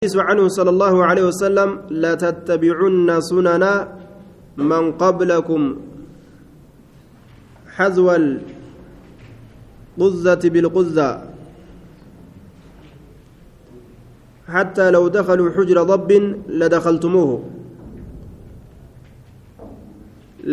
عنه 0.00 0.48
صلى 0.48 0.72
الله 0.72 0.94
عليه 1.04 1.24
وسلم 1.28 1.92
لا 1.92 2.16
تتبعن 2.16 3.20
سنن 3.20 3.64
من 4.56 4.96
قبلكم. 4.96 5.62
حذو 7.76 8.08
القزة 8.20 10.42
بالقزة. 10.52 11.08
حتى 14.48 14.86
لو 14.90 15.04
دخلوا 15.08 15.50
حجر 15.56 15.78
ضب 15.92 16.10
لدخلتموه. 16.48 17.30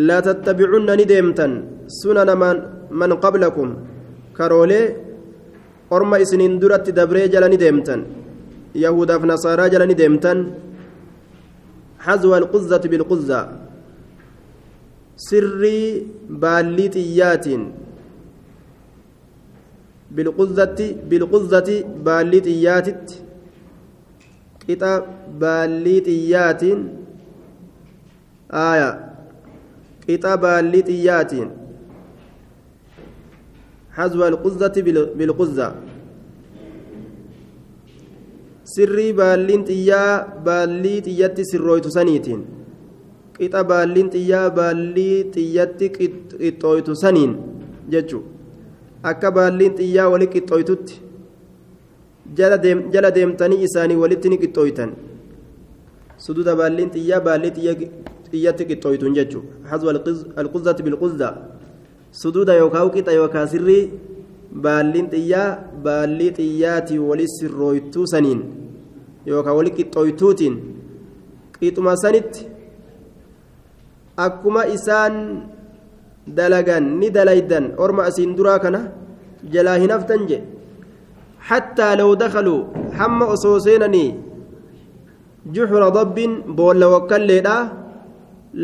لا 0.07 0.17
تتبعن 0.27 0.89
ندمتا 0.99 1.47
سنن 1.87 2.29
من, 2.41 2.55
من 2.91 3.11
قبلكم. 3.23 3.67
كرولي 4.37 4.81
أرمى 5.95 6.17
إسنين 6.21 6.59
درت 6.59 6.87
دبري 6.97 7.27
جل 7.31 7.43
ندمتا 7.53 7.97
yahudaaf 8.73 9.23
nasaaraa 9.23 9.69
jala 9.69 9.85
ni 9.85 9.95
deemtan 9.95 10.39
حذو 12.07 12.35
القزة 12.35 12.83
بالقزة. 12.91 13.41
سري 15.17 16.07
بالي 16.29 16.87
طيات 16.87 17.47
بالقزة 20.11 20.79
بالقزة 21.09 21.69
بالي 22.05 22.39
طيات 22.39 23.11
قطع 24.69 24.93
بالي 25.41 25.99
طيات 25.99 26.63
آية. 28.53 28.91
قطع 30.09 30.35
بالي 30.35 30.81
طيات 30.81 31.33
حذو 33.91 34.27
القزة 34.27 34.75
بالقزة. 35.17 35.67
Sirrii 38.73 39.13
baalliin 39.19 39.63
xiyyaa 39.69 40.13
baallii 40.45 40.99
xiyyatti 41.07 41.43
sirrooytu 41.51 41.89
saniitiin. 41.97 42.41
Qixa 43.37 43.61
baalliin 43.69 44.09
xiyyaa 44.15 44.47
baallii 44.57 45.17
xiyyatti 45.35 45.85
qixxooytu 45.97 46.95
saniin 47.03 47.33
jechu. 47.91 48.19
Akka 49.09 49.29
baalliin 49.37 49.73
xiyyaa 49.79 50.07
wali 50.11 50.27
qixxooytutti 50.33 50.93
jala 52.93 53.11
deemtanii 53.15 53.63
isaanii 53.67 53.97
walitti 54.03 54.29
ni 54.29 54.37
qixxooytan. 54.43 54.91
Sududa 56.25 56.57
baalliin 56.59 56.89
xiyyaa 56.95 57.21
baallii 57.27 57.53
xiyyatti 58.31 58.63
qixxooytun 58.69 59.13
jechu. 59.19 59.39
Hazwa 59.69 59.89
alquzzati 60.41 60.83
bilquzza. 60.83 61.29
Sududa 62.21 62.53
yookaan 62.61 62.89
qixa 62.95 63.11
yookaan 63.19 63.47
sirrii 63.53 63.83
baalliin 64.63 65.07
xiyyaa 65.13 65.49
baallii 65.85 66.31
xiyyaatii 66.39 66.99
wali 67.09 67.27
sirrooytuu 67.37 68.05
saniin 68.13 68.41
yookaan 69.29 69.57
wali 69.59 69.71
qixxooytuutiin 69.77 70.55
qixuma 71.59 71.95
sanitti 72.03 72.47
akkuma 74.25 74.61
isaan 74.75 75.15
dalagan 76.37 76.85
ni 76.99 77.09
dalaydan 77.17 77.65
orma 77.83 78.01
asiin 78.09 78.37
duraa 78.37 78.59
kana 78.65 78.81
jalaa 79.53 79.79
hin 79.81 79.91
haftan 79.95 80.23
je 80.29 80.39
حتى 81.49 81.95
لو 81.95 82.13
دخلوا 82.13 82.61
حم 82.97 83.19
أصوصينني 83.23 84.05
جحر 85.55 85.83
ضب 85.97 86.17
بول 86.57 86.81
وكليدا 86.93 87.57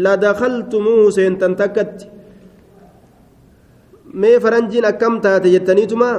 لدخلتموه 0.04 1.10
سينتن 1.16 1.54
تكت 1.56 1.98
mee 4.22 4.38
faranjiin 4.44 4.86
akkam 4.92 5.14
taate 5.26 5.50
jettaniituma 5.56 6.10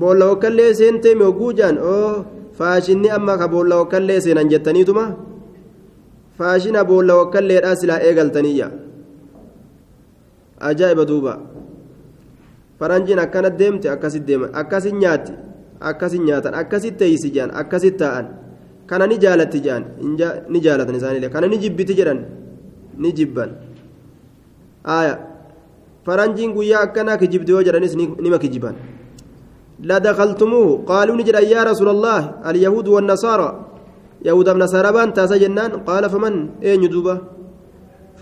boolla 0.00 0.24
hokkallee 0.30 0.70
seentee 0.80 1.14
mogguu 1.22 1.52
jaan 1.58 1.76
oo 1.94 2.12
faashinni 2.58 3.08
amma 3.16 3.38
ka 3.40 3.46
boolla 3.54 3.74
hokkallee 3.80 4.20
seenan 4.24 4.48
jettaniituma 4.52 5.04
faashina 6.38 6.84
boolla 6.90 7.12
hokkalleedhaa 7.20 7.76
silaa 7.80 8.00
eegaltaniyya 8.08 8.68
ajaa'iba 10.70 11.04
duuba 11.10 11.32
faranjiin 12.80 13.18
akkana 13.24 13.50
deemte 13.60 13.90
akkasit 13.94 14.24
deeman 14.28 14.50
akkasit 14.62 14.94
nyaatti 15.02 15.32
akkasit 15.90 16.22
nyaatan 16.28 16.54
akkasit 16.62 16.96
teeysi 17.00 17.30
jaan 17.36 17.50
akkasit 17.60 17.96
taa'an 18.02 18.26
kana 18.86 19.06
ni 19.06 19.18
jaalatti 19.24 19.60
jaan 19.66 19.84
ni 20.48 20.60
jaalatan 20.66 20.94
isaaniillee 21.00 21.30
kana 21.36 21.46
ni 21.52 21.58
jibbiti 21.64 21.94
jedhan 21.98 22.20
ni 23.02 23.12
jibban 23.18 23.50
aayaa 24.96 25.18
faranjiin 26.06 26.54
guyyaa 26.56 26.82
akkanaa 26.86 27.16
kijibde 27.22 27.52
yoo 27.52 27.62
jedhanis 27.66 27.96
nima 27.96 28.38
kijiban 28.38 28.76
لدخلتموه 29.88 30.88
قالوا 30.88 31.16
نجد 31.20 31.36
يا 31.52 31.60
رسول 31.70 31.88
الله 31.94 32.20
اليهود 32.48 32.88
والنصارى 32.88 33.48
يهود 34.24 34.48
النصارى 34.48 34.88
بان 34.96 35.12
تاسا 35.12 35.36
جنان 35.36 35.70
قال 35.88 36.04
فمن 36.12 36.34
اين 36.64 36.80
يدوبا 36.84 37.14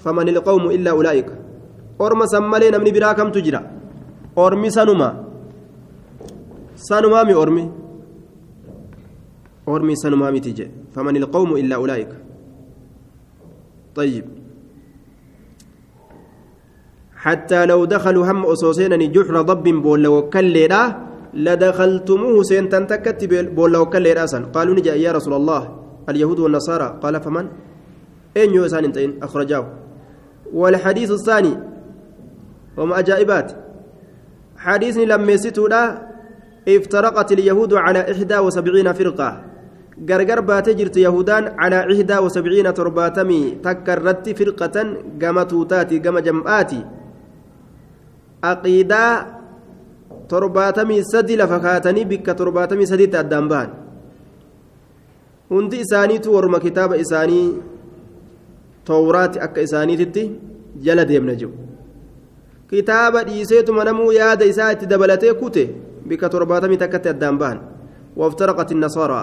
فمن 0.03 0.27
القوم 0.34 0.65
الا 0.75 0.91
اولئك 0.99 1.28
orma 1.99 2.27
san 2.27 2.43
malee 2.53 2.71
namni 2.75 2.91
biraa 2.93 3.15
kamtu 3.15 3.41
jira 3.47 3.61
ormi 4.45 4.71
sanuma 4.77 5.09
sanumaami 6.89 7.34
ormi 7.43 7.65
ormi 9.66 9.95
sanumaamiti 10.03 10.53
je 10.59 10.66
faman 10.95 11.16
ilqawmu 11.16 11.59
illaa 11.62 11.78
ulaa'ika 11.87 12.16
طيب 13.95 14.25
حتى 17.25 17.67
لو 17.67 17.85
دخلوا 17.85 18.25
هم 18.31 18.41
أصوصينني 18.53 19.07
جحر 19.07 19.41
ضب 19.49 19.67
بولا 19.85 20.09
وكليرا 20.09 20.83
لدخلتموه 21.35 22.43
سينتن 22.43 22.87
تكت 22.87 23.21
بولا 23.57 23.79
وكليرا 23.79 24.27
سن 24.27 24.45
قالوا 24.55 24.75
نجا 24.75 24.95
يا 24.95 25.12
رسول 25.12 25.34
الله 25.41 25.63
اليهود 26.09 26.39
والنصارى. 26.39 26.89
قال 27.03 27.15
فمن؟ 27.25 27.47
أين 28.37 28.55
يوسان 28.55 28.84
انتين 28.84 29.11
أخرجاه. 29.23 29.65
والحديث 30.53 31.11
الثاني 31.11 31.55
وما 32.77 32.99
أجائبات. 32.99 33.49
حديث 34.57 34.97
لما 34.99 35.33
يستودا 35.33 35.83
افترقت 36.69 37.33
اليهود 37.33 37.75
على 37.75 38.01
إحدى 38.13 38.39
وسبعين 38.39 38.93
فرقة. 38.93 39.31
غرغر 40.11 40.41
باتجرت 40.41 40.97
يهودان 40.97 41.45
على 41.59 41.79
إحدى 41.93 42.17
وسبعين 42.19 42.75
ترباتمي. 42.75 43.51
تكرت 43.65 44.29
فرقة 44.39 44.77
قام 45.23 45.43
توتاتي 45.43 45.99
قام 45.99 46.17
جمعاتي 48.44 48.60
عقيدة 48.60 49.27
ترباتمي 50.28 51.03
سدي 51.03 51.37
لفكاتني 51.37 52.05
بك 52.05 52.27
ترباتمي 52.38 52.87
سدي 52.87 53.06
تأدام 53.06 53.49
بان 53.49 53.71
hundi 55.49 55.81
isaaniitu 55.81 56.34
warma 56.34 56.60
kitaaba 56.60 56.97
isaanii 56.97 57.54
towraati 58.84 59.41
akka 59.41 59.60
isaaniititti 59.60 60.22
jala 60.81 61.04
deemna 61.04 61.34
jiru 61.34 61.53
kitaaba 62.71 63.25
dhiiseetuma 63.25 63.84
namuu 63.84 64.12
yaada 64.12 64.44
isaa 64.44 64.72
itti 64.72 64.87
dabalatee 64.87 65.34
kute 65.34 65.65
bika 66.09 66.28
torbaatamii 66.28 66.81
takkatti 66.81 67.09
addaan 67.09 67.38
bahan 67.38 67.60
وافترقت 68.16 68.72
النصارى 68.72 69.21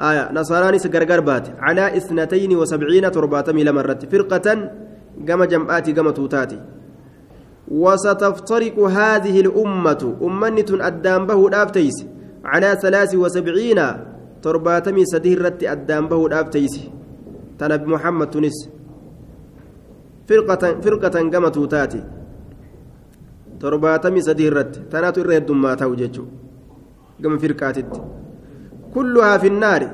آية 0.00 0.32
نصارانيس 0.32 0.86
غرغر 0.86 1.20
بات 1.20 1.46
على 1.58 1.96
اثنتين 1.96 2.56
وسبعين 2.56 3.12
ترباتمي 3.12 3.64
لمرت 3.64 4.12
فرقة 4.12 4.46
قم 5.28 5.44
جمعاتي 5.44 5.92
قم 5.92 6.10
توتاتي 6.10 6.58
وستفترق 7.72 8.78
هذه 8.78 9.40
الأمة 9.40 10.16
أمنة 10.22 10.70
أدام 10.70 11.26
به 11.26 11.46
الأفتيس 11.46 11.96
على 12.44 12.78
ثلاث 12.82 13.14
وسبعين 13.14 13.80
ترباتمي 14.42 15.04
سديرت 15.04 15.64
أدام 15.64 16.08
به 16.08 16.26
الأفتيس 16.26 16.74
تنبي 17.58 17.86
محمد 17.86 18.30
تونس 18.30 18.58
فرقة 20.28 20.80
فرقة 20.80 21.16
قم 21.32 21.44
torbaatamii 23.62 24.22
sadii 24.26 24.46
irratti 24.50 24.80
tanaatu 24.92 25.20
irra 25.22 25.34
heddummaa 25.38 25.74
ta'u 25.80 25.92
jechuudha 26.00 27.22
gama 27.22 27.38
firqaatitti 27.44 28.00
kulluhaa 28.94 29.36
finnaari 29.44 29.88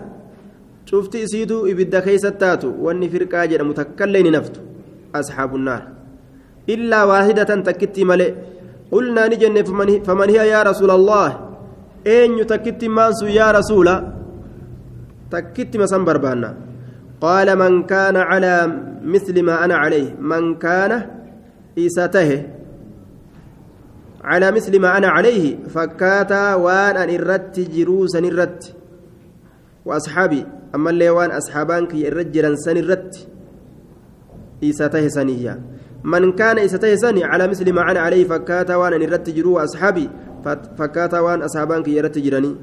cufti 0.90 1.22
isiituu 1.26 1.60
ibidda 1.72 2.00
keessa 2.06 2.30
taatu 2.42 2.72
wanni 2.86 3.10
firqaa 3.14 3.44
jedhamu 3.52 3.76
takkallee 3.80 4.22
ni 4.26 4.32
naftu 4.36 4.64
asxaabunnaar 5.20 5.82
illaa 5.82 5.97
takkitti 7.68 8.04
malee 8.04 8.34
qulnaa 8.92 9.28
ni 9.28 9.36
jenne 9.42 9.62
faman 10.06 10.30
hiya 10.30 10.44
yaa 10.52 10.64
rasuula 10.70 10.94
allah 11.00 11.28
eenyu 12.04 12.44
takkitti 12.52 12.88
maansu 12.88 13.26
yaa 13.38 13.52
rasuula 13.58 13.94
takkitti 15.30 15.80
masan 15.82 16.04
barbaanna 16.08 16.50
qaala 17.24 17.56
man 17.62 17.74
kaana 17.90 18.20
calaa 18.30 18.62
misli 19.12 19.42
maa 19.48 19.58
ana 19.64 19.80
calayh 19.82 20.06
man 20.30 20.44
kaana 20.64 20.96
isa 21.86 22.06
tahe 22.08 22.38
على 24.28 24.50
مثل 24.50 24.80
ما 24.80 24.98
أنا 24.98 25.08
عليه 25.08 25.44
فكاتا 25.74 26.54
وان 26.54 26.96
أن 26.96 27.08
إرت 27.14 27.60
جروسا 27.60 28.18
إرت 28.18 28.74
وأصحابي 29.84 30.46
أما 30.74 30.90
اللي 30.90 31.10
وان 31.10 31.30
أصحابان 31.30 31.86
كي 31.86 32.08
الرجلا 32.08 32.54
سن 32.54 32.76
إرت 32.76 33.28
إيساته 34.62 35.08
سنية 35.08 35.54
من 36.12 36.32
كان 36.40 36.56
إيساته 36.58 36.94
سني 37.02 37.22
على 37.30 37.44
مثل 37.52 37.66
ما 37.76 37.82
أنا 37.90 38.00
عليه 38.00 38.24
فكاتا 38.30 38.74
وان 38.80 38.92
أن 38.96 39.02
إرت 39.02 39.26
جرو 39.36 39.58
أصحابي 39.66 40.06
فكاتا 40.78 41.18
وان 41.20 41.42
أصحابان 41.42 41.80
كي 41.86 41.98
إرت 42.00 42.16
جراني 42.24 42.54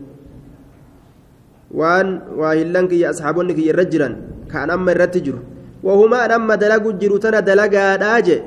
hillan 1.76 2.86
kiyya 2.88 3.12
asxaabonni 3.12 3.54
kiyya 3.58 3.74
irra 3.74 3.86
jiran 3.92 4.14
kaan 4.52 4.70
amma 4.76 4.94
irratti 4.96 5.20
jiru 5.26 5.40
wahumaan 5.84 6.32
amma 6.32 6.56
dalagu 6.62 6.94
jiru 7.02 7.20
tana 7.20 7.42
dalagaadhaa 7.42 8.20
je 8.28 8.38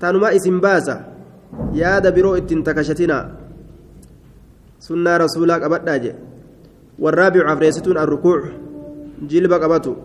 tanuma 0.00 0.34
isin 0.36 0.60
baasa 0.64 0.94
yaada 1.80 2.12
biroo 2.16 2.36
ittiin 2.40 2.60
takashatinaa 2.66 3.24
sunnaa 4.86 5.16
rasuulaa 5.24 5.62
qabadhaa 5.64 5.98
je 6.04 6.12
والرابع 7.02 7.50
عفريستون 7.50 7.98
الركوع 7.98 8.40
جلب 9.22 9.52
قبته 9.52 9.96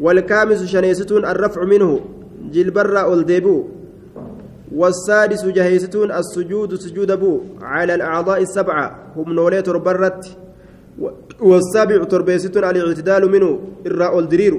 والكامس 0.00 0.64
شنيستون 0.64 1.24
الرفع 1.24 1.64
منه 1.64 2.00
جلب 2.52 2.78
الرأول 2.78 3.26
ديبو 3.26 3.64
والسادس 4.74 5.44
جهيستون 5.44 6.12
السجود 6.12 6.74
سجود 6.74 7.12
بو 7.12 7.40
على 7.62 7.94
الأعضاء 7.94 8.42
السبعة. 8.42 8.86
هم 9.16 9.32
نولي 9.32 9.62
تربرت. 9.62 10.36
والسابع 11.40 12.04
تربيستون 12.04 12.64
الاعتدال 12.64 13.30
منه 13.30 13.60
الرأول 13.86 14.28
درير 14.28 14.54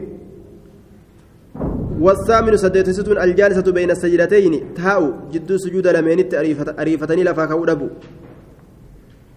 والثامن 1.99 2.57
سديتستون 2.57 3.17
الجالسة 3.17 3.71
بين 3.71 3.91
السجدتين. 3.91 4.73
تاو 4.75 5.13
جدو 5.33 5.57
سجود 5.57 5.87
لمينت 5.87 6.33
أريفتني 6.79 7.23
لفاكو 7.23 7.65
دبو 7.65 7.87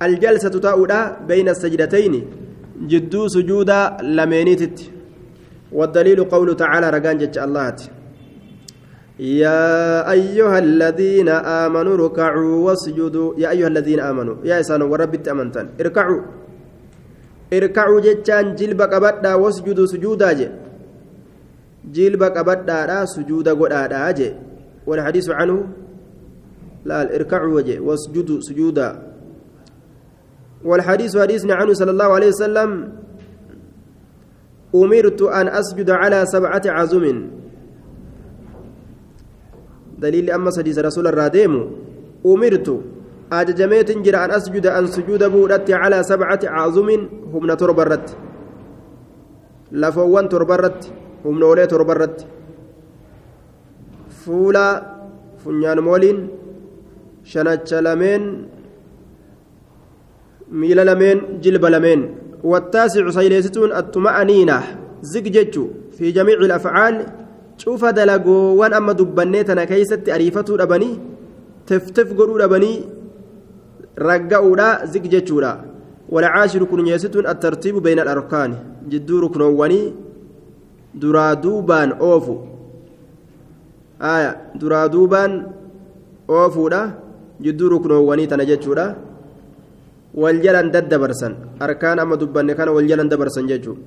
الجلسة 0.03 0.55
تاؤدا 0.65 1.17
بين 1.29 1.49
السجدتين. 1.49 2.25
جدو 2.91 3.29
سجود 3.29 3.71
لمينيتت 4.03 4.79
والدليل 5.73 6.25
قوله 6.25 6.55
تعالى 6.55 6.91
رقان 6.91 7.19
جج 7.19 7.39
الله. 7.39 7.77
يا 9.21 10.01
أيها 10.11 10.59
الذين 10.59 11.29
آمنوا 11.29 11.95
اركعوا 11.95 12.57
واسجدوا. 12.67 13.35
يا 13.37 13.51
أيها 13.53 13.69
الذين 13.69 14.01
آمنوا. 14.01 14.37
يا 14.45 14.61
إسان 14.61 14.83
ورب 14.83 15.29
أمنتن 15.29 15.67
اركعوا. 15.81 16.21
اركعوا 17.53 18.01
جتان 18.01 18.55
جلب 18.57 18.81
قبدا 18.83 19.35
واسجدوا 19.35 19.87
سجودا 19.87 20.33
جي. 20.33 20.49
جلب 21.93 22.23
قبدا 22.23 23.05
سجودا 23.05 23.53
قدا 23.53 24.11
جي. 24.11 24.29
والحديث 24.89 25.31
عنه. 25.31 25.57
لا 26.89 27.05
اركعوا 27.17 27.55
وجه 27.55 27.77
واسجدوا 27.81 28.41
سجودا. 28.41 28.89
والحديث 30.65 31.13
حديثنا 31.17 31.55
عنه 31.55 31.73
صلى 31.73 31.91
الله 31.93 32.11
عليه 32.17 32.29
وسلم. 32.29 32.71
أمرت 34.75 35.21
أن 35.23 35.47
أسجد 35.49 35.91
على 35.91 36.25
سبعة 36.25 36.63
عزم. 36.67 37.05
دليل 40.03 40.31
أما 40.31 40.51
سديس 40.51 40.79
رسول 40.79 41.07
الراديم 41.07 41.53
أمرت 42.27 42.69
أججميت 43.33 43.91
جرى 44.05 44.19
أن 44.25 44.31
أسجد 44.31 44.67
أن 44.67 44.87
سجود 44.87 45.23
بودت 45.25 45.71
على 45.71 46.03
سبعة 46.03 46.41
عزم 46.45 46.89
هم 47.33 47.55
تربرت. 47.55 48.07
لفوان 49.73 50.29
تربرت 50.29 50.81
هم 51.25 51.39
نولي 51.39 51.67
تربرت. 51.67 52.27
فولا 54.25 54.67
فنيان 55.45 55.79
مولين 55.81 56.29
شنتش 57.25 57.75
لمن 57.75 58.23
miila 60.51 60.85
lameen 60.85 61.39
jilba 61.43 61.71
lameen 61.71 62.01
والتاسع 62.45 63.11
سيليستون 63.11 63.73
الطمأنينة 63.73 64.63
زججتشو 65.03 65.67
في 65.99 66.11
جميع 66.11 66.35
الأفعال 66.35 67.07
وان 67.69 68.73
أما 68.79 68.93
دبنيتنا 68.93 69.65
كيست 69.65 70.09
أريفتو 70.09 70.57
لبني 70.61 70.91
تفتف 71.67 72.09
قرو 72.19 72.39
لبني 72.39 72.73
رقعوا 73.99 74.57
لا 74.61 74.69
زججتشو 74.93 75.41
لا 75.41 75.53
والعاشر 76.15 76.63
كن 76.71 76.87
يستون 76.87 77.27
الترتيب 77.33 77.77
بين 77.87 77.99
الأركان 78.05 78.51
جدو 78.91 79.15
ركنواني 79.25 79.81
درادوبان 81.03 81.89
أوفو 81.93 82.37
آية 84.03 84.31
درادوبان 84.61 85.33
أوفو 86.31 86.69
لا 86.73 86.83
جدو 87.45 87.65
ركنواني 87.73 88.25
تنجتشو 88.27 88.73
لا 88.79 88.87
wal 90.15 90.37
jalan 90.43 90.75
daddabarsan 90.75 91.63
arkaan 91.63 92.03
amma 92.03 92.19
dubbanne 92.19 92.55
kana 92.59 92.75
wal 92.75 92.83
dabarsan 92.87 93.47
jechuun 93.47 93.79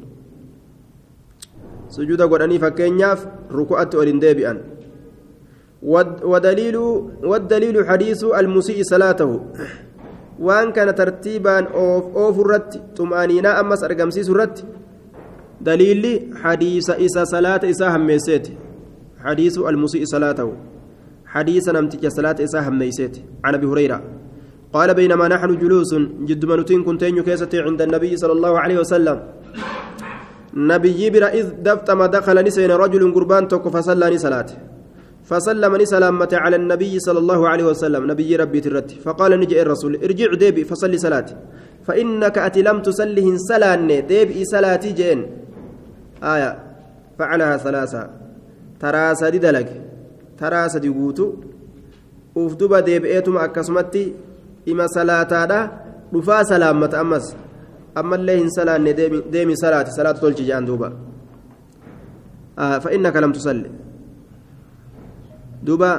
sujuuda 1.95 2.28
godhanii 2.31 2.62
fakkeenyaaf 2.66 3.25
ruku'atti 3.60 4.00
ol 4.04 4.10
hin 4.13 4.22
deebi'an 4.25 4.60
والدليل 6.31 6.78
والدليل 7.24 7.75
حديث 7.88 8.24
المسيء 8.24 8.84
صلاته 8.84 9.31
وان 10.40 10.72
كان 10.72 10.95
ترتيبا 10.95 11.57
اوف 11.75 12.06
اوف 12.16 12.40
الرت 12.40 12.72
طمانينه 12.98 13.60
امس 13.60 13.84
ارقمسيس 13.84 14.30
الرت 14.30 14.57
دليل 15.62 16.04
حديث 16.44 16.90
إسا 16.90 17.24
صلاة 17.24 17.62
إسا 17.72 17.96
هميسيت 17.96 18.46
حديث 19.25 19.56
المسيء 19.60 20.04
صلاته 20.06 20.50
حديث 21.25 21.69
نمتك 21.69 22.07
صلاة 22.07 22.38
إسا 22.44 22.60
هميسيت 22.68 23.16
عن 23.44 23.54
أبي 23.54 23.68
هريرة 23.68 24.00
قال 24.74 24.94
بينما 24.94 25.28
نحن 25.28 25.50
جلوس 25.62 25.92
جد 26.28 26.46
منوتين 26.46 26.84
كنتين 26.84 27.22
كيستي 27.28 27.60
عند 27.60 27.81
النبي 27.81 28.18
صلى 28.18 28.34
الله 28.38 28.54
عليه 28.60 28.78
وسلم 28.80 29.18
نبي 30.54 31.10
برا 31.10 31.28
إذ 31.28 31.46
دفتم 31.64 32.06
دخل 32.06 32.46
نسين 32.46 32.72
رجل 32.72 33.14
قربان 33.14 33.48
توك 33.48 33.68
فصلى 33.68 34.18
صلاة 34.18 34.46
فسلم 35.24 35.86
سلامة 35.86 36.30
على 36.34 36.56
النبي 36.56 37.00
صلى 37.00 37.20
الله 37.20 37.50
عليه 37.50 37.64
وسلم. 37.64 38.12
نبي 38.12 38.36
ربي 38.36 38.60
ترت 38.62 38.92
فقال 39.06 39.40
نجي 39.40 39.62
الرسول؟ 39.62 40.04
ارجع 40.04 40.34
ديبي 40.34 40.64
فصلي 40.64 40.98
صلاة 40.98 41.26
فإنك 41.88 42.38
أتي 42.38 42.62
لم 42.62 42.82
تسلهن 42.82 43.38
سلان 43.38 44.08
ديبي 44.08 44.46
صلاتي 44.46 44.92
جين 44.92 45.20
آية. 46.24 46.60
فعلها 47.20 47.58
ثلاثة. 47.58 48.10
ترى 48.80 49.16
سدي 49.16 49.38
دلق. 49.38 49.70
ترى 50.40 50.70
سدي 50.70 50.90
قوتو. 50.90 51.28
ufduba 52.36 52.82
deebi'eetuma 52.82 53.42
akkasumatti 53.42 54.14
ima 54.66 54.88
salaataadha 54.88 55.70
dhufaa 56.14 56.44
salaammata 56.44 57.00
ammas 57.00 57.36
ammallee 58.01 58.38
hin 58.42 58.50
salaanne 58.57 58.92
deemi 59.34 59.56
salaati 59.63 59.92
salaata 59.98 60.19
tolchi 60.24 60.45
jedhan 60.50 60.66
duuba 60.66 60.90
فإنك 62.57 63.16
لم 63.18 63.31
تصلي. 63.31 63.69
دوبا. 65.66 65.92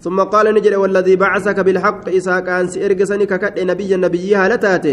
ثم 0.00 0.20
قال 0.20 0.54
نجري 0.54 0.76
والذي 0.76 1.16
بعثك 1.16 1.60
بالحق 1.60 2.08
إساك 2.08 2.48
أن 2.48 2.66
سإرقسني 2.72 3.26
ككد 3.26 3.60
نبي 3.60 3.94
النبي 3.94 4.34
هالتات 4.34 4.86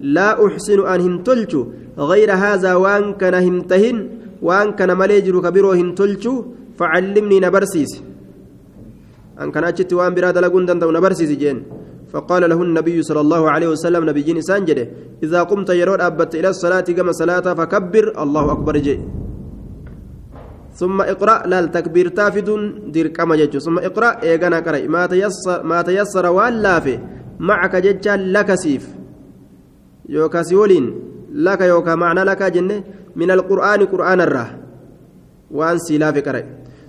لا 0.00 0.28
أحسن 0.46 0.86
أن 0.86 1.00
همتلت 1.00 1.52
غير 1.98 2.30
هذا 2.32 2.74
وأن 2.74 3.14
كان 3.14 3.34
همتهن 3.34 3.96
وأن 4.42 4.68
كان 4.78 4.90
مليجر 4.98 5.34
كبيرو 5.40 5.72
همتلت 5.72 6.24
فعلمني 6.78 7.40
نبرسيس. 7.40 7.92
أن 9.40 9.48
كان 9.54 9.64
أجت 9.64 9.92
وأن 9.92 10.12
براد 10.14 10.38
لقون 10.38 10.66
دندو 10.66 10.90
نبرسيس 10.90 11.30
جين. 11.38 11.58
فقال 12.08 12.42
له 12.50 12.62
النبي 12.62 13.02
صلى 13.02 13.20
الله 13.20 13.50
عليه 13.50 13.68
وسلم 13.68 14.02
نبي 14.08 14.22
جين 14.22 14.40
سانجده 14.40 14.88
إذا 15.22 15.42
قمت 15.42 15.70
يرون 15.70 16.00
أبت 16.00 16.34
إلى 16.34 16.48
الصلاة 16.48 16.80
كما 16.80 17.12
صلاة 17.12 17.46
فكبر. 17.54 18.22
الله 18.22 18.52
أكبر 18.52 18.76
جي. 18.76 18.96
ثم 20.72 21.00
اقرأ 21.00 21.46
لا 21.46 21.58
التكبير 21.60 22.08
تافد؟ 22.08 22.48
دير 22.94 23.06
كما 23.06 23.36
جيتشو. 23.36 23.58
ثم 23.58 23.78
اقرأ 23.78 24.22
إيغانا 24.22 24.58
قرأ 24.64 24.88
ما 24.88 25.06
تيسر 25.06 25.62
ما 25.62 25.82
تيسر 25.82 26.26
واللافي 26.26 26.98
معك 27.38 27.76
جيتشا 27.76 28.16
لك 28.16 28.54
سيف. 28.54 28.84
يوكا 30.08 30.42
سيولين 30.42 30.84
لك 31.32 31.60
يوكا 31.60 31.94
معنى 31.94 32.24
لك 32.24 32.42
جنة؟ 32.42 32.84
من 33.16 33.30
القرآن 33.30 33.80
قرآن 33.92 34.20
الراه 34.20 34.50
وأن 35.50 35.78
سيلافي 35.78 36.20
قرأ 36.20 36.42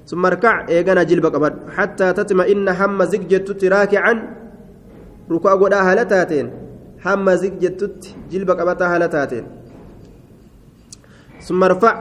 ثم 0.06 0.26
اركع 0.26 0.68
إيغانا 0.70 1.04
جلبك 1.04 1.36
حتى 1.76 2.14
تطمئن 2.14 2.74
حم 2.74 3.04
زجت 3.04 3.66
راكعا. 3.66 4.39
ركوع 5.31 5.53
قدا 5.63 5.81
هالتاتين 5.89 6.47
حم 7.05 7.27
زجت 7.43 7.81
جلبك 8.31 8.59
أبد 8.61 8.83
هالتاتين 8.83 9.45
ثم 11.47 11.61
ارفع 11.65 11.95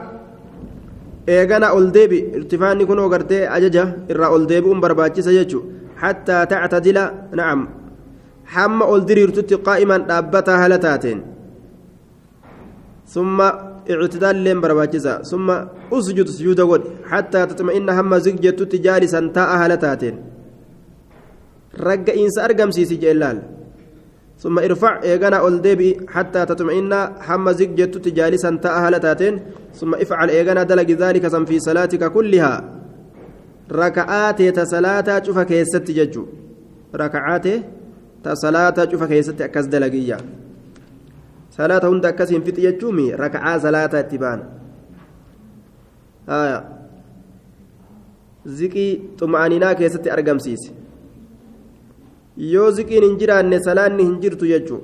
eegana 1.27 1.67
ol 1.77 1.87
deebi 1.95 2.19
irtifaanni 2.37 2.83
kun 2.85 2.99
gartee 3.13 3.47
ajaja 3.55 3.83
irraa 4.11 4.31
ol 4.35 4.43
deebi'uun 4.51 4.79
barbaachisa 4.83 5.31
jechuun 5.37 5.65
hattaa 6.01 6.41
tactadila 6.51 7.03
na'am 7.39 7.61
hamma 8.55 8.85
ol 8.93 9.01
diriirtutti 9.07 9.55
qaa'iman 9.67 10.01
dhaabbataa 10.09 10.57
haala 10.61 10.77
taateen 10.85 11.19
summa 13.13 13.47
ictidaalleen 13.93 14.59
barbaachisa 14.63 15.13
summa 15.31 15.55
usjud 15.97 16.27
sujuuda 16.35 16.63
godhi 16.71 16.89
hattaa 17.11 17.47
tatma'inna 17.51 17.97
hamma 17.99 18.19
zigjettutti 18.25 18.83
jaalisan 18.85 19.25
taa'a 19.37 19.55
haala 19.61 19.77
taateen 19.85 20.15
Argamsiisi 22.46 22.96
jee 22.98 23.14
laal 23.14 23.38
ثم 24.38 24.58
ارفع 24.58 25.02
إيغانا 25.02 25.36
أول 25.36 25.62
ديبي 25.62 26.06
حتى 26.08 26.46
تطمئن. 26.46 26.94
حم 27.20 27.50
زجت 27.50 28.08
جالسا 28.08 28.50
تاهل 28.62 29.00
تاتين. 29.00 29.40
ثم 29.74 29.94
افعل 29.94 30.30
إيغانا 30.30 30.62
دلق 30.62 30.90
ذلك 30.90 31.26
في 31.26 31.58
صلاتك 31.58 32.12
كلها. 32.12 32.54
ركعات 33.72 34.42
تسلاتا 34.42 35.22
شوف 35.24 35.38
كيست 35.38 35.90
ججو. 35.90 36.26
ركعات 36.94 37.46
تسلاتا 38.24 38.90
شوف 38.90 39.02
كيست 39.04 39.40
اكز 39.42 39.66
دلقيا 39.66 40.18
salaata 41.58 41.88
hunda 41.90 42.08
akkasiin 42.12 42.42
fixi 42.46 42.62
jechuun 42.62 42.98
raka'aa 43.18 43.58
salaataa 43.64 44.00
itti 44.04 44.18
baana 44.22 44.44
ziqii 48.58 48.92
xuma'aninaa 49.18 49.74
keessatti 49.80 50.12
argamsiise 50.16 50.70
yoo 52.38 52.70
ziqiin 52.70 53.04
hin 53.04 53.18
jiraanne 53.18 53.58
salaanni 53.66 54.04
hin 54.04 54.16
jirtu 54.22 54.46
jechuun 54.46 54.80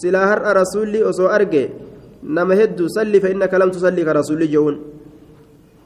silaa 0.00 0.26
har'a 0.30 0.54
rasuulli 0.60 1.02
osoo 1.10 1.28
arge 1.36 1.62
nama 2.22 2.54
hedduu 2.54 2.88
salli 2.96 3.20
fa 3.20 3.28
innaka 3.34 3.58
lam 3.58 3.70
tusalli 3.70 4.04
ka 4.04 4.12
rasuulli 4.20 4.48
je'uun 4.54 4.76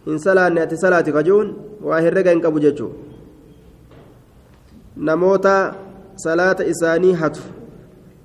hin 0.07 0.19
salaanne 0.19 0.61
ati 0.63 0.77
salaati 0.77 1.13
ka 1.13 1.23
je'uun 1.23 1.55
waa 1.83 2.01
herrega 2.01 2.31
hin 2.31 2.41
qabu 2.41 2.61
jechuun. 2.61 2.93
Namoota 4.97 5.75
salaata 6.25 6.65
isaanii 6.73 7.13
hatu 7.13 7.41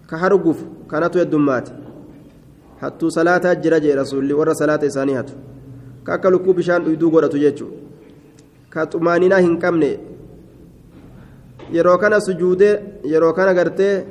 ka 0.10 0.18
arguuf 0.30 0.64
kanatu 0.88 1.20
heddummaate 1.20 1.72
hattuu 2.82 3.12
salaataa 3.12 3.56
jira 3.56 3.80
jee 3.80 3.96
rasuulli 3.96 4.34
warra 4.34 4.56
salaata 4.56 4.86
isaanii 4.86 5.14
hatu. 5.14 5.34
Ka 6.04 6.14
akka 6.14 6.30
lukkuu 6.30 6.54
bishaan 6.54 6.84
dhuyduu 6.84 7.12
godhatu 7.12 7.38
jechuun. 7.38 7.72
Ka 8.70 8.86
xumaaninaa 8.86 9.40
hin 9.46 9.58
qabne 9.60 9.90
yeroo 11.72 11.98
kana 11.98 12.20
sujuudee 12.22 13.04
yeroo 13.04 13.34
kana 13.34 13.54
gartee 13.54 14.06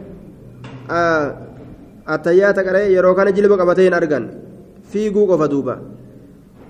attayyaata 2.07 2.65
qaree 2.65 2.93
yeroo 2.97 3.15
kana 3.15 3.33
jilba 3.33 3.57
qabatee 3.57 3.87
hin 3.89 3.95
argan. 4.01 4.25
Fiiguu 4.91 5.27
qofa 5.27 5.49
duuba. 5.49 5.77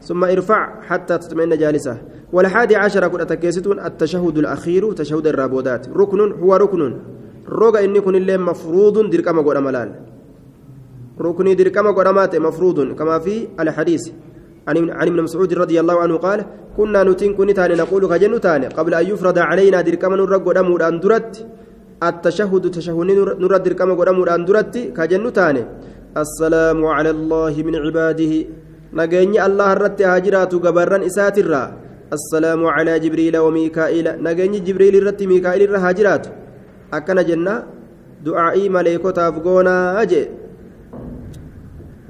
ثم 0.07 0.25
ارفع 0.25 0.83
حتى 0.83 1.19
تطمئن 1.19 1.59
جالسة 1.59 1.99
والحادي 2.33 2.77
عشر 2.77 3.09
كنت 3.09 3.23
تكيستون 3.23 3.81
التشهد 3.81 4.39
الأخير 4.39 4.93
تشهد 4.93 5.27
الرابودات 5.27 5.89
ركن 5.89 6.33
هو 6.33 6.57
ركن 6.57 6.97
روغا 7.49 7.85
إني 7.85 8.01
كن 8.01 8.15
اللي 8.15 8.39
مفروض 8.39 9.11
دركما 9.11 9.61
ملال 9.61 9.93
ركني 11.21 11.55
دركما 11.55 11.91
قول 11.91 12.41
مفروض 12.41 12.93
كما 12.95 13.19
في 13.19 13.49
الحديث 13.61 14.11
عن 14.69 15.07
ابن 15.11 15.23
مسعود 15.23 15.55
رضي 15.55 15.81
الله 15.81 15.97
عنه 16.01 16.17
قال 16.17 16.45
كنا 16.77 17.03
نتين 17.07 17.35
كن 17.39 17.55
تاني 17.55 17.75
نقول 17.75 18.03
كجن 18.11 18.41
تاني 18.41 18.67
قبل 18.67 18.93
أن 18.95 19.07
يفرض 19.07 19.39
علينا 19.39 19.81
دركما 19.81 20.17
نرق 20.17 20.49
ودمود 20.49 20.83
أن 20.83 21.01
درت. 21.01 21.47
التشهد 22.03 22.65
تشهد 22.71 23.11
نرد 23.43 23.63
دركما 23.63 23.93
ودمود 24.01 24.29
أن 24.29 24.45
درت 24.45 24.75
كجن 24.97 25.25
تاني. 25.33 25.63
السلام 26.17 26.81
على 26.97 27.11
الله 27.11 27.55
من 27.67 27.75
عباده. 27.85 28.33
نجيني 28.99 29.39
الله 29.47 29.71
رت 29.83 30.03
هاجرات 30.03 30.53
جبران 30.55 31.03
إساترا 31.03 31.63
السلام 32.17 32.61
على 32.67 32.93
جبريل 33.05 33.37
وميكائيل. 33.45 34.07
نجيني 34.27 34.59
جبريل 34.67 34.95
رت 35.07 35.21
ميكائيل 35.23 35.71
هاجرات. 35.77 36.25
أكن 36.97 37.19
جنة 37.29 37.55
دعائي 38.27 38.69
ملائكة 38.69 39.29
أفغونا 39.29 40.03
أجي. 40.03 40.23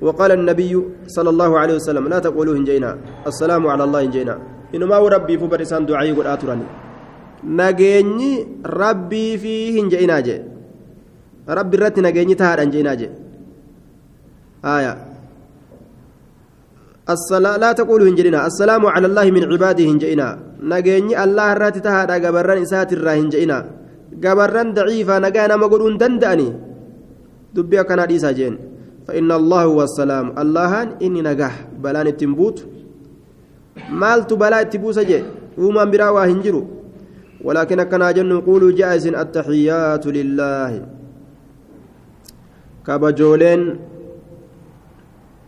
وقال 0.06 0.30
النبي 0.38 0.72
صلى 1.16 1.30
الله 1.34 1.50
عليه 1.60 1.74
وسلم 1.78 2.04
لا 2.12 2.18
تقولوا 2.26 2.54
هنجينا 2.58 2.90
السلام 3.30 3.62
على 3.72 3.82
الله 3.86 4.00
هنجينا 4.06 4.34
إنما 4.74 4.96
ربي 5.16 5.34
فبرسان 5.40 5.82
دعائي 5.90 6.12
قد 6.18 6.26
آتراني 6.34 6.66
ربي 8.66 9.26
فيه 9.42 9.82
هنجينا 9.82 10.16
جي. 10.26 10.36
ربي 11.58 11.76
هنجينا 12.62 12.92
جي. 13.00 13.08
آية. 14.76 14.92
لا 17.62 17.70
تقولوا 17.80 18.08
هنجينا 18.10 18.38
السلام 18.50 18.82
على 18.94 19.06
الله 19.10 19.26
من 19.36 19.42
عباده 19.52 19.84
هنجينا 19.92 20.28
نجيني 20.72 21.12
الله 21.24 21.48
رات 21.62 21.76
تهار 21.86 22.10
قبران 22.24 22.58
إسات 22.66 22.90
الرا 22.96 23.12
قبران 24.24 24.68
ضعيفة 24.78 25.14
نجانا 25.24 25.54
مقولون 25.62 25.94
دندأني. 26.02 26.48
دبي 27.54 27.78
كان 27.88 28.00
حديثا 28.04 28.30
جين 28.38 28.54
فإن 29.06 29.30
الله 29.32 29.62
هو 29.62 29.82
السلام. 29.82 30.34
الله 30.38 30.72
إني 31.02 31.22
نجح. 31.22 31.54
بلان 31.78 32.06
التنبوت. 32.06 32.58
مالت 33.90 34.32
بلا 34.34 34.60
التبوس 34.60 34.98
جي. 34.98 35.22
وما 35.58 35.84
برا 35.84 36.08
وهنجرو 36.10 36.62
ولكن 37.44 37.82
كان 37.82 38.14
جن 38.14 38.28
نقول 38.28 38.74
جائز 38.74 39.06
التحيات 39.06 40.04
لله. 40.06 40.72
كبجولين 42.86 43.62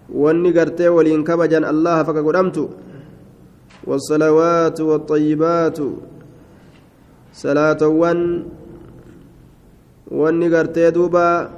wanni 0.09 0.53
gartee 0.53 0.89
waliin 0.89 1.21
kabajan 1.25 1.65
allaha 1.69 2.09
والصلوات 3.87 4.81
والطيبات. 4.81 5.79
wanni 10.11 10.49
gartee 10.49 10.91
duuba 10.91 11.27
salaatan 11.37 11.58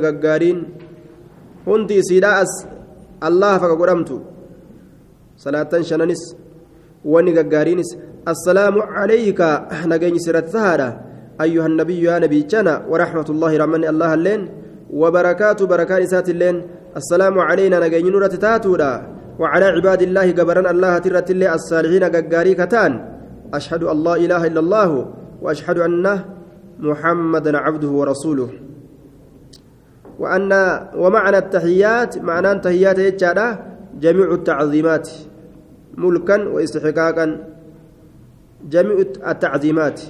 gaggaariin 0.00 0.58
hundi 1.66 1.94
isiidha 2.00 2.30
as 2.42 2.52
allaha 3.20 3.60
faka 3.60 3.76
godhamtu 3.76 4.16
salaatan 5.36 5.82
shananis 5.84 6.22
wanni 7.04 7.32
gaggaariinis 7.32 7.90
assalaamu 8.26 8.80
calayka 8.94 9.68
nageenyi 9.86 10.20
sirratti 10.20 10.52
tahaadha 10.52 10.88
أيها 11.36 11.66
النبي 11.66 12.00
يا 12.02 12.18
نبي 12.18 12.48
جنا 12.48 12.88
ورحمة 12.88 13.28
الله 13.28 13.52
رحمني 13.56 13.88
الله 13.92 14.10
اللين. 14.14 14.42
وبركاته 14.88 15.66
بركات 15.66 16.00
إسات 16.08 16.28
اللين. 16.32 16.56
السلام 16.96 17.38
علينا 17.38 17.76
نجين 17.76 18.08
نورة 18.12 18.34
تاتودا 18.40 18.92
وعلى 19.40 19.66
عباد 19.76 20.02
الله 20.02 20.26
جبران 20.30 20.66
الله 20.66 20.98
ترت 21.04 21.28
الله 21.30 21.54
الصالحين 21.54 22.04
جاري 22.32 22.54
كتان. 22.56 22.92
أشهد 23.52 23.82
لا 23.84 24.14
إله 24.16 24.42
إلا 24.48 24.60
الله. 24.64 24.90
وأشهد 25.44 25.78
أنه 25.78 26.24
محمدا 26.80 27.58
عبده 27.58 27.88
ورسوله. 27.88 28.48
وأن 30.18 30.52
ومعنى 30.96 31.38
التحيات 31.38 32.18
معنى 32.18 32.52
التحيات 32.52 32.98
يجعل 32.98 33.56
جميع 34.00 34.34
التعظيمات. 34.34 35.10
ملكا 35.96 36.36
واستحقاقا. 36.48 37.26
جميع 38.70 38.96
التعظيمات. 39.30 40.00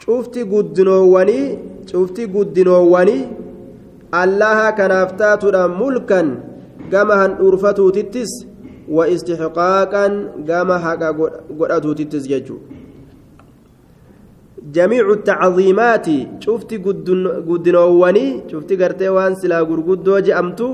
شفتي 0.00 0.42
قدنواني 0.42 1.58
شفتي 1.86 2.24
قدنواني 2.24 3.18
الله 4.14 4.70
كان 4.70 4.90
افتاتنا 4.90 5.66
ملكا 5.66 6.20
كما 6.92 7.14
هن 7.26 7.32
أرفتو 7.46 7.90
تتس 7.90 8.32
واستحقاقا 8.88 10.06
كما 10.48 10.76
قرأتو 11.58 11.92
تتس 11.92 12.24
يجو 12.30 12.56
جميع 14.76 15.04
التعظيمات. 15.18 16.06
شفتي 16.44 16.76
قدنواني 17.48 18.26
شفتي 18.50 18.74
قرتي 18.80 19.08
وان 19.08 19.34
سلا 19.34 19.60
جأمتو. 20.26 20.70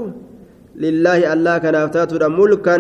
لله 0.83 1.33
الله 1.33 1.59
كان 1.59 1.75
افتاتنا 1.75 2.29
ملكا 2.29 2.77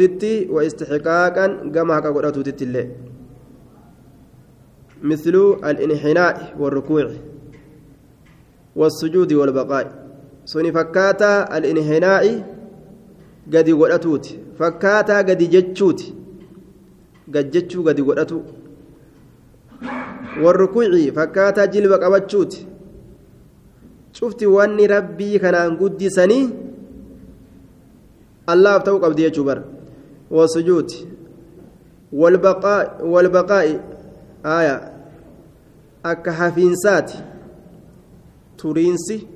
تتي 0.00 0.46
واستحقاقا 0.54 1.46
تتي 2.46 2.64
مثل 5.02 5.34
الانحناء 5.70 6.36
والركوع 6.60 7.06
والسجود 8.76 9.32
والبقاء. 9.32 9.86
سوني 10.44 10.70
فكاتا 10.72 11.32
الانحناء 11.56 12.24
قد 13.54 13.68
فكاتا 14.58 15.18
قد 15.28 15.42
قد 17.34 17.46
قد 17.88 17.98
والركوع 20.42 21.10
فكاتا 21.16 21.64
جلب 21.64 21.92
قبتشوت 21.92 22.52
شفت 24.12 24.44
واني 24.44 24.86
ربي 24.86 25.38
كان 25.38 25.76
قدسني 25.76 26.40
الله 28.48 28.76
افتو 28.76 28.98
قبدي 28.98 29.24
يجبر 29.24 29.58
والسجود 30.30 30.90
والبقاء 32.12 33.06
والبقاء 33.06 33.66
آية 34.46 34.76
turiinsi 38.58 39.26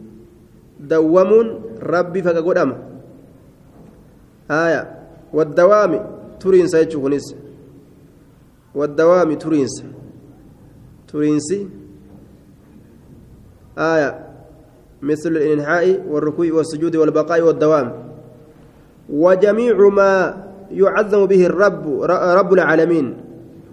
dawwamuun 0.78 1.48
rabbi 1.80 2.22
faqa 2.22 2.42
godhama 2.42 2.76
aya 4.48 4.80
waddawaami 5.32 5.98
turiinsa 6.38 6.84
jechuu 6.84 7.00
kunis 7.00 7.26
waddawaami 8.74 9.36
turiinsa 9.36 9.84
turiinsi 11.12 11.68
aya 13.76 14.32
مثل 15.02 15.34
الإنحاء 15.34 16.06
والركوع 16.06 16.62
والسجود 16.62 16.94
والبقاء 16.96 17.42
والدوام. 17.42 17.88
وجميع 19.10 19.76
ما 19.90 20.12
يعظم 20.70 21.26
به 21.26 21.42
الرب 21.46 21.84
رب 22.38 22.50
العالمين 22.54 23.06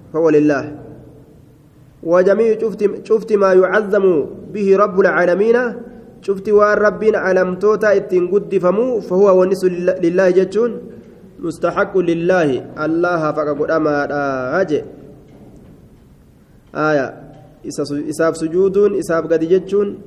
فهو 0.10 0.29
لله. 0.29 0.63
وجميع 2.01 2.58
شفت 2.58 3.05
شفت 3.05 3.29
ما 3.38 3.53
يعظم 3.53 4.05
به 4.50 4.67
رب 4.74 4.98
العالمين 5.00 5.58
شفت 6.25 6.50
وان 6.50 6.77
ربنا 6.81 7.17
علمتوتا 7.22 7.93
اتن 7.93 8.34
فمو 8.58 9.05
فهو 9.05 9.29
ونس 9.29 9.62
لله 10.01 10.29
جتون 10.29 10.72
مستحق 11.39 11.93
لله. 11.93 12.74
الله 12.74 13.22
فقد 13.38 13.69
أما 13.69 13.96
أجي 14.65 14.81
آية. 16.74 17.28
Isaaf 17.63 18.36
sujuuduun 18.39 18.96
isaaf 18.96 19.28
gadi 19.28 19.48
jechuun 19.48 19.98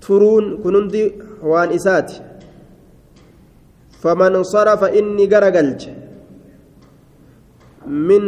turuun 0.00 0.58
kun 0.62 0.74
hundi 0.74 1.12
waan 1.44 1.72
isaati 1.72 2.20
faman 4.00 4.40
sarafa 4.44 4.90
inni 4.96 5.28
garagalche 5.28 5.92
min 7.86 8.24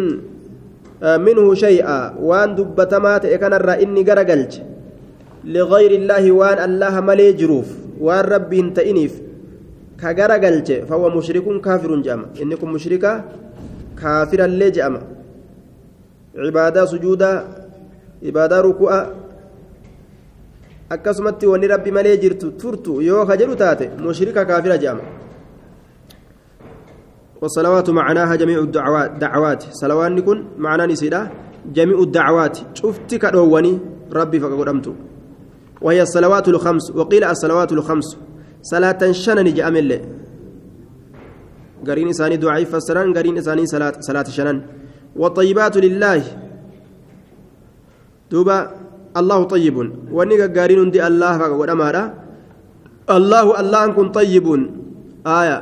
minhu 1.02 1.56
shay'a 1.56 2.14
waan 2.20 2.54
dubbatamaa 2.56 3.20
ta'e 3.24 3.38
kanarraa 3.40 3.80
inni 3.80 4.04
garagalche 4.04 4.60
ligayri 5.44 5.96
illaahi 6.04 6.30
waan 6.30 6.58
allaha 6.60 7.00
malee 7.02 7.32
jiruuf 7.34 7.68
waan 7.98 8.24
rabbi 8.34 8.56
hin 8.60 8.70
ta'iniif 8.76 9.14
ka 9.96 10.12
garagalche 10.14 10.84
fahuwa 10.86 11.10
mushrikun 11.10 11.58
kaafirun 11.64 12.02
je'ama 12.04 12.30
inni 12.38 12.56
kun 12.60 12.70
mushrika 12.76 13.24
kaafirallee 13.96 14.70
je'ama 14.70 15.00
ibaadaa 18.22 18.62
ruku'a 18.62 18.98
akkasumatti 20.90 21.46
wanni 21.46 21.66
rabbi 21.74 21.90
malee 21.90 22.16
jirtu 22.22 22.52
turtu 22.60 23.02
yoo 23.02 23.26
ka 23.26 23.36
taate 23.36 23.90
mushrika 23.98 24.44
kaafira 24.44 24.78
je'ama. 24.78 25.22
والصلوات 27.42 27.90
معناها 27.90 28.34
جميع 28.34 28.58
الدعوات 28.58 29.10
دعوات 29.10 29.62
صلوات 29.72 30.10
نكون 30.10 30.38
معناه 30.58 30.86
نسيدا 30.86 31.20
جميع 31.74 31.98
الدعوات 31.98 32.58
شفت 32.78 33.14
كدواني 33.14 33.78
ربي 34.12 34.40
فقدمت 34.40 34.86
وهي 35.82 36.02
الصلوات 36.02 36.48
الخمس 36.48 36.90
وقيل 36.90 37.24
الصلوات 37.24 37.72
الخمس 37.72 38.08
صلاة 38.62 39.12
شنن 39.12 39.46
الله 39.82 40.00
قرين 41.86 42.08
إساني 42.08 42.36
دعاء 42.36 42.64
فسران 42.64 43.08
قرين 43.16 43.38
إساني 43.38 43.66
صلاة 43.66 43.94
صلاة 44.00 44.28
شنن 44.36 44.58
والطيبات 45.16 45.76
لله 45.76 46.22
دوبا 48.32 48.58
الله 49.20 49.38
طيب 49.54 49.76
ونيغا 50.16 50.46
قارين 50.56 50.90
دي 50.94 50.98
الله 51.08 51.32
فقد 51.40 51.68
أمارا 51.76 52.04
الله 53.16 53.46
الله 53.60 53.82
كن 53.96 54.08
طيب 54.18 54.46
آية 55.40 55.58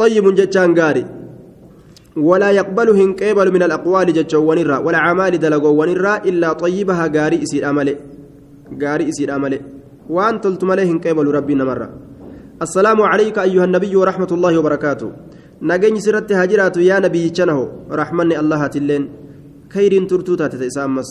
طيب 0.00 0.24
جتان 0.38 0.70
قاري 0.80 1.04
ولا 2.28 2.50
يقبل 2.58 2.88
هنكيبل 3.00 3.48
من 3.56 3.62
الأقوال 3.68 4.06
جتشون 4.16 4.58
الرا 4.64 4.78
ولا 4.86 4.98
أعمال 5.04 5.32
دلقون 5.44 5.88
الرا 5.96 6.14
إلا 6.30 6.48
طيبها 6.64 7.04
قاري 7.16 7.36
إسير 7.44 7.62
أمله 7.70 7.96
قاري 8.82 9.04
إسير 9.10 9.28
أمله 9.36 9.60
وأن 10.14 10.34
تلت 10.42 10.62
مليه 10.68 10.88
هنكيبل 10.92 11.26
ربنا 11.38 11.64
مرة 11.70 11.88
السلام 12.62 12.98
عليك 13.12 13.36
أيها 13.38 13.64
النبي 13.68 13.92
ورحمة 14.00 14.30
الله 14.36 14.52
وبركاته 14.58 15.08
نجني 15.70 16.00
سرت 16.06 16.30
هاجرات 16.38 16.76
يا 16.76 16.96
نبي 17.04 17.22
جنه 17.36 17.58
رحمني 18.00 18.34
الله 18.42 18.62
تلين 18.74 19.23
خير 19.72 19.92
ترتوتا 20.10 20.46
تتسامس 20.46 21.08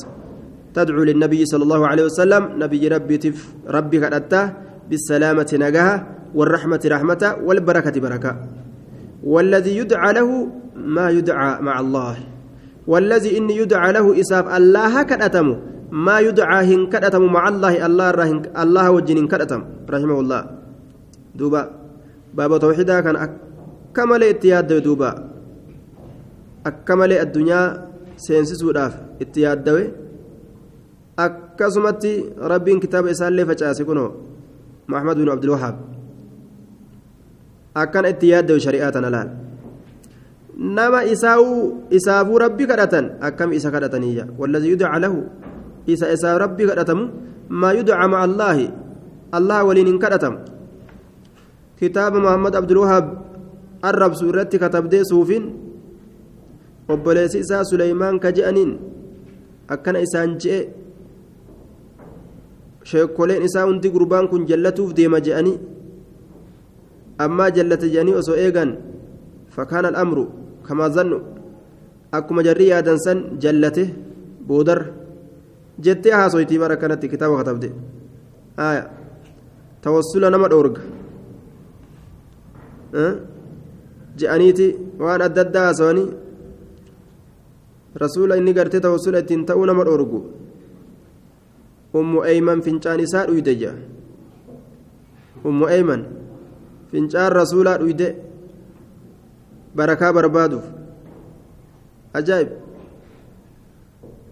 تدعو 0.74 1.03
للنبي 1.03 1.45
صلى 1.45 1.63
الله 1.63 1.81
عليه 1.88 2.03
وسلم 2.10 2.43
نبي 2.57 2.88
ربي 2.88 3.17
تف 3.17 3.38
ربي 3.67 3.98
قد 4.05 4.33
بالسلامة 4.89 5.51
نجاها 5.53 5.95
والرحمة 6.36 6.83
رحمة 6.86 7.24
والبركة 7.45 7.95
بركة. 8.01 8.31
والذي 9.24 9.77
يدعى 9.77 10.13
له 10.13 10.29
ما 10.75 11.10
يدعى 11.10 11.62
مع 11.62 11.79
الله. 11.79 12.15
والذي 12.88 13.38
إن 13.38 13.50
يدعى 13.50 13.91
له 13.91 14.19
إساف 14.19 14.45
الله 14.57 14.93
كدتم 15.03 15.48
ما 15.91 16.19
يدعى 16.19 16.60
هن 16.75 16.81
كدتم 16.89 17.24
مع 17.31 17.43
الله 17.48 17.86
الله 17.86 18.12
رهن 18.12 18.38
الله 18.57 18.86
وجن 18.91 19.27
كدتم 19.27 19.62
رحمه 19.89 20.17
الله. 20.19 20.41
دوبا. 21.36 21.63
باب 22.33 22.51
توحيدا 22.60 23.00
كان 23.05 23.15
أكمل 23.15 24.22
اتياد 24.24 24.74
دوبا. 24.83 25.12
أكمل 26.65 27.12
الدنيا 27.13 27.62
سينسسوداف 28.17 28.93
اتياد 29.22 29.63
دوي 29.63 30.03
akkasumatti 31.17 32.34
rabbiin 32.41 32.82
kitaaba 32.82 33.13
isaallee 33.13 33.46
facaase 33.46 33.86
kunoo 33.86 34.10
maxamed 34.88 35.17
bin 35.22 35.29
abdulwahaab 35.29 35.75
akkana 37.84 38.10
itti 38.13 38.34
yaaddewu 38.34 38.60
shari'aa 38.65 38.91
tana 38.95 39.10
laal 39.13 39.30
nama 40.58 41.04
isaa'uu 41.06 41.89
isaafuu 41.89 42.39
rabbi 42.45 42.65
kadhatan 42.65 43.06
akkam 43.21 43.54
isa 43.54 43.69
kadhataniyya 43.76 44.26
wallazi 44.38 44.73
yudca 44.73 44.97
lahu 45.06 45.30
isa 45.86 46.10
isaa 46.15 46.38
rabbi 46.38 46.65
kadhatamu 46.69 47.10
maa 47.49 47.73
yudca 47.78 48.08
maca 48.10 48.26
allaahi 48.30 48.67
allah 49.38 49.60
waliin 49.69 49.93
hin 49.93 49.99
kadhatamu 50.02 50.41
kitaaba 51.78 52.17
muhammad 52.26 52.58
abdulwahaab 52.58 53.06
arrabsu 53.82 54.34
irratti 54.34 54.58
katabdee 54.58 55.06
suufin 55.06 55.45
obboleessi 56.93 57.38
isaa 57.45 57.63
suleymaan 57.69 58.15
ka 58.23 58.29
je'aniin 58.38 58.71
akkana 59.73 59.99
isaan 60.06 60.32
je'e 60.41 60.60
sheekoleen 62.89 63.43
isaa 63.47 63.65
hundi 63.67 63.89
gurbaan 63.95 64.27
kun 64.32 64.47
jallatuuf 64.49 64.91
deema 64.97 65.19
je'anii 65.27 65.58
ammaa 67.25 67.49
jallate 67.58 67.88
je'anii 67.93 68.15
osoo 68.21 68.38
eegan 68.45 68.71
fakkaana 69.56 69.88
al'amru 69.93 70.25
kamaa 70.67 70.89
zannu 70.97 71.17
akkuma 72.17 72.45
jarri 72.47 72.67
yaadan 72.71 72.99
san 73.06 73.19
jallate 73.43 73.84
boodar 74.47 74.79
jettee 75.86 76.13
haasoytii 76.19 76.60
bara 76.63 76.75
kanatti 76.82 77.12
kitaaba 77.13 77.38
katabde 77.41 77.69
tawassula 79.84 80.29
nama 80.34 80.47
dhoorga 80.51 80.82
je'aniiti 84.19 84.67
waan 85.03 85.21
adda 85.27 85.41
addaa 85.45 85.65
haasawanii 85.67 86.08
rasuula 88.01 88.38
inni 88.39 88.53
gartee 88.58 88.79
tawassula 88.86 89.19
ittiin 89.23 89.45
ta'uu 89.49 89.65
nama 89.69 89.84
dhoorgu 89.88 90.19
ummu 92.01 92.23
eeyman 92.32 92.62
fincaan 92.67 92.99
isaa 93.06 93.25
dhuyde 93.29 93.53
jea 93.62 93.73
ummu 95.49 95.65
eeyman 95.75 96.01
fincaan 96.91 97.32
rasuulaa 97.39 97.77
dhuyde 97.82 98.08
barakaa 99.77 100.13
barbaaduuf 100.17 100.65
ajaa'ib 102.19 102.49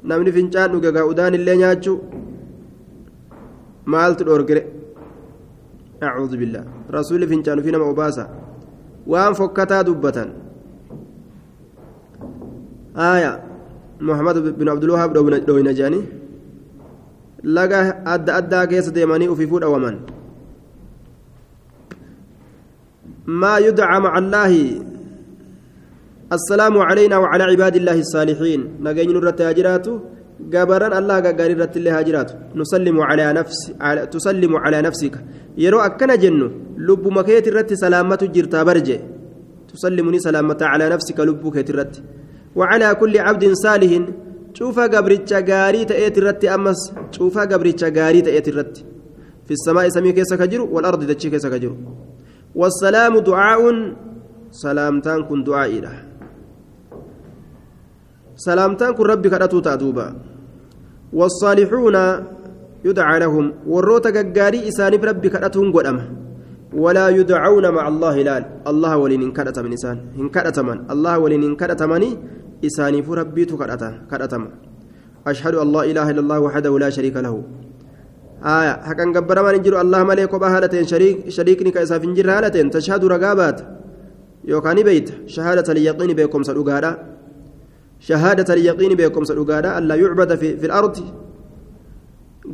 namni 0.09 0.31
fincaan 0.37 0.71
dhuge 0.73 0.91
gaa'udaan 0.97 1.33
illee 1.39 1.57
nyaachuu 1.61 1.97
maaltu 3.93 4.23
dhoorgire 4.29 4.63
acuudu 6.09 6.37
billah 6.41 6.63
rasuulli 6.97 7.27
fincaan 7.33 7.59
ufii 7.61 7.71
nama 7.77 7.85
obaasa 7.93 8.23
waan 9.13 9.33
fokkataa 9.39 9.83
dubbatan 9.89 10.29
aya 14.01 14.07
muhammad 14.07 14.57
bin 14.57 14.67
abdulwahaab 14.67 15.13
dhoyna 15.13 15.73
jedhanii 15.73 16.03
laga 17.43 17.79
adda 18.05 18.31
addaa 18.39 18.65
keessa 18.67 18.91
deemanii 18.91 19.27
ufii 19.33 19.47
fuudhawaman. 19.47 19.95
Maa 23.25 23.59
yudca 23.59 23.99
maca 23.99 24.17
allaahi 24.21 24.91
السلام 26.39 26.75
علينا 26.89 27.15
وعلى 27.17 27.43
عباد 27.43 27.75
الله 27.75 27.97
الصالحين 28.05 28.61
نجين 28.85 29.09
نرت 29.15 29.39
هاجرات 29.47 29.85
جبران 30.53 30.93
الله 30.99 31.17
قال 31.39 31.51
رت 31.59 31.75
الله 31.77 31.91
هاجرات 31.99 32.29
نسلم 32.55 32.97
على 33.09 33.25
نفس 33.39 33.59
على 33.87 34.01
تسلم 34.13 34.53
على 34.63 34.77
نفسك 34.87 35.15
يرو 35.63 35.79
أكن 35.87 36.11
جنو 36.23 36.47
لب 36.87 37.03
مكيت 37.17 37.47
الرت 37.51 37.71
سلامة 37.83 38.21
جرتا 38.35 38.63
برجة 38.67 38.97
تسلمني 39.71 40.19
سلامة 40.27 40.61
على 40.71 40.85
نفسك 40.93 41.17
لب 41.27 41.43
كيت 41.55 41.69
الرت 41.73 41.93
وعلى 42.55 42.95
كل 42.95 43.13
عبد 43.17 43.43
صالح. 43.53 43.91
شوف 44.53 44.79
قبرتش 44.79 45.33
غاري 45.33 45.85
تأتي 45.85 46.19
الرت 46.19 46.43
أمس. 46.45 46.81
شوف 47.11 47.37
قبرتش 47.37 47.83
غاري 47.83 48.21
تأتي 48.21 48.49
الرت. 48.51 48.75
في 49.45 49.53
السماء 49.57 49.89
سمي 49.89 50.11
كيس 50.11 50.33
كجرو 50.33 50.65
والأرض 50.73 51.03
دتشي 51.09 51.29
كيس 51.29 51.47
كجرو. 51.47 51.75
والسلام 52.55 53.13
دعاء. 53.19 53.61
سلامتان 54.51 55.23
كن 55.31 55.43
دعائي 55.47 55.79
له 55.79 55.95
سلامتان 58.35 58.91
كن 58.93 59.03
ربي 59.03 59.29
كرتو 59.31 59.59
تأدوبا. 59.59 60.07
والصالحون 61.13 61.97
يدعى 62.85 63.19
لهم. 63.19 63.45
وروتا 63.67 64.09
غغاري 64.09 64.67
إساني 64.67 64.97
ربي 65.09 65.29
كرتون 65.29 65.67
غدما 65.71 66.05
ولا 66.73 67.07
يدعون 67.09 67.65
مع 67.77 67.87
الله 67.87 68.15
لال. 68.27 68.43
الله 68.67 68.97
ولين 68.97 69.31
كرت 69.31 69.59
من 69.59 69.71
انسان 69.71 69.97
إن 70.19 70.27
كرت 70.35 70.59
من. 70.59 70.77
الله 70.93 71.19
ولين 71.19 71.55
كرت 71.55 71.83
مني. 71.83 72.11
اساني 72.65 73.03
فربي 73.03 73.45
تكرت 73.45 73.83
كرتم 74.11 74.43
اشهد 75.27 75.55
ان 75.63 75.67
لا 75.75 75.81
اله 75.89 76.09
الا 76.11 76.21
الله 76.25 76.39
وحده 76.45 76.79
لا 76.79 76.89
شريك 76.89 77.15
له 77.25 77.35
آية 78.57 78.73
حكا 78.87 79.05
قبر 79.15 79.37
ما 79.43 79.51
نجر 79.55 79.81
الله 79.81 80.03
ملك 80.03 80.33
وبهالتين 80.33 80.85
شريك 80.91 81.17
شريكني 81.37 81.71
كيسا 81.75 81.99
فنجر 82.01 82.27
هالتين 82.35 82.69
تشهد 82.73 83.05
رقابات 83.13 83.57
يوكاني 84.51 84.83
بيت 84.83 85.09
شهادة 85.35 85.67
اليقين 85.73 86.11
بكم 86.19 86.43
سلوغادا 86.49 86.91
شهادة 87.99 88.49
اليقين 88.53 88.93
بكم 88.99 89.23
سلوغادا 89.29 89.77
ألا 89.77 89.95
يعبد 89.95 90.35
في, 90.35 90.57
في 90.57 90.65
الأرض 90.65 90.95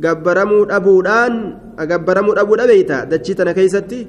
قبرمو 0.04 0.64
أبودان 0.78 1.32
قبرمو 1.90 2.32
أبود 2.32 2.60
أبيتا 2.60 3.04
دجتنا 3.04 3.52
كيستي 3.52 4.00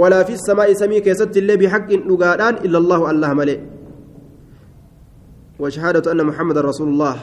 ولا 0.00 0.22
في 0.22 0.32
السماء 0.38 0.72
سمي 0.72 1.00
كيستي 1.00 1.38
اللي 1.38 1.56
بحق 1.56 1.90
لغادان 1.92 2.54
إلا 2.54 2.78
الله 2.78 3.00
الله 3.10 3.30
ملئ 3.40 3.58
وشهادة 5.58 6.12
أن 6.12 6.20
محمد 6.26 6.58
رسول 6.58 6.88
الله. 6.88 7.16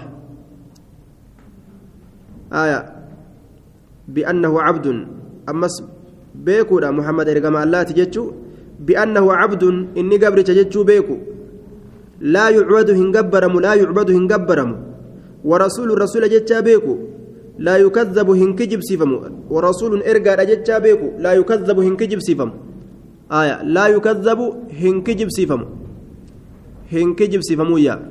آية. 2.54 2.80
بأنه 4.08 4.54
عبد. 4.62 4.88
أمس 5.50 5.84
بيكودا 6.36 6.92
محمد 6.92 7.28
إرقام 7.30 7.56
الله 7.58 7.84
تجتشو 7.84 8.32
بأنه 8.80 9.26
عبد 9.34 9.64
إني 9.98 10.18
قبر 10.24 10.42
تجتشو 10.42 10.84
بيكو. 10.84 11.16
لا 12.22 12.50
يعبد 12.50 12.90
هنقبرم 12.90 13.54
لا 13.60 13.74
يعبد 13.74 14.10
هنقبرم. 14.12 14.72
ورسول 15.44 15.92
الرسول 15.92 16.24
جتشا 16.30 16.60
بيكو. 16.60 16.94
لا 17.60 17.78
يكذب 17.78 18.30
هنكجب 18.30 18.82
سيفم. 18.82 19.12
ورسول 19.50 19.92
إرقاد 20.04 20.40
جتشا 20.50 20.78
بيكو. 20.80 21.08
لا 21.20 21.32
يكذب 21.34 21.78
هنكجب 21.80 22.20
سيفم. 22.20 22.50
آية. 23.32 23.64
لا 23.64 23.86
يكذب 23.88 24.40
هنكجب 24.82 25.30
سيفم. 25.30 25.62
هنكجب 26.92 27.42
سيفم 27.42 27.78
يا 27.78 28.11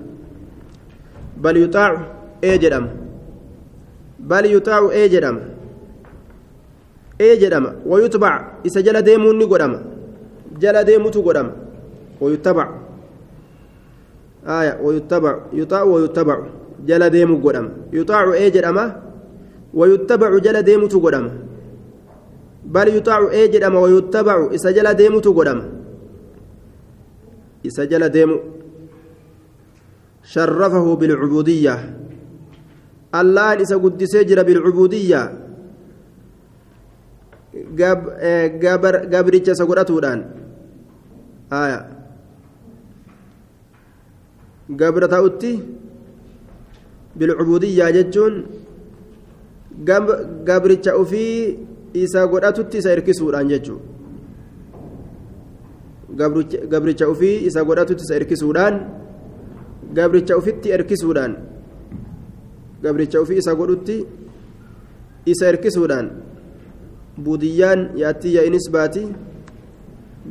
بل 1.42 1.56
يطاع 1.64 1.90
إيجرم 2.44 2.86
بل 4.20 4.44
يطاع 4.56 4.90
إيجرم 4.90 5.36
إيجرم 7.20 7.64
ويتبع 7.86 8.32
إسجل 8.66 9.02
ديمون 9.02 9.38
نقدم 9.38 9.72
جل 10.60 10.84
ديموت 10.84 11.16
قدم 11.18 11.48
ويتبع 12.20 12.66
آية 14.46 14.78
ويتبع 14.82 15.34
يطاع 15.52 15.82
ويتبع 15.82 16.38
جل 16.88 17.10
ديمو 17.10 17.48
قدم 17.48 17.68
يطاع 17.92 18.32
إيجرم 18.32 18.78
ويتبع 19.74 20.38
جل 20.38 20.62
ديموت 20.62 20.94
قدم 21.04 21.26
بل 22.64 22.88
يطاع 22.96 23.30
إيجرم 23.30 23.74
ويتبع 23.74 24.36
إسجل 24.54 24.94
ديموت 24.94 25.28
قدم 25.28 25.60
إسجل 27.66 28.08
ديمو 28.08 28.36
شرفه 30.24 30.94
بالعبودية 30.94 31.74
الله 33.14 33.52
إذا 33.52 33.76
قد 33.76 34.04
سجر 34.04 34.42
بالعبودية 34.42 35.22
gabricha 39.10 39.50
isa 39.52 39.64
godhatuudhaan 39.66 40.20
aya 41.50 41.78
gabra 44.70 45.08
ta'utti 45.10 45.52
bilcubudiyyaa 47.18 47.90
jechuun 47.96 48.34
gabricha 50.46 50.96
ufii 51.02 51.58
isa 51.94 52.26
godhatutti 52.26 52.78
isa 52.78 52.94
irkisuudhaan 52.94 53.48
jechuu 53.50 53.80
gabricha 56.70 57.08
ufii 57.10 57.36
isa 57.50 57.64
godhatutti 57.64 58.04
isa 58.06 58.16
irkisuudhaan 58.20 58.74
gabricha 59.94 60.36
ufitti 60.40 60.68
erkisuudhaan 60.76 61.32
gabricha 62.82 63.20
ufii 63.24 63.38
isa 63.42 63.54
godhutti 63.54 63.96
isa 65.32 65.48
erkisuudhaan 65.52 66.06
budiyyaan 67.24 67.80
yaatiyya 68.02 68.44
inis 68.48 68.66
baati 68.74 69.04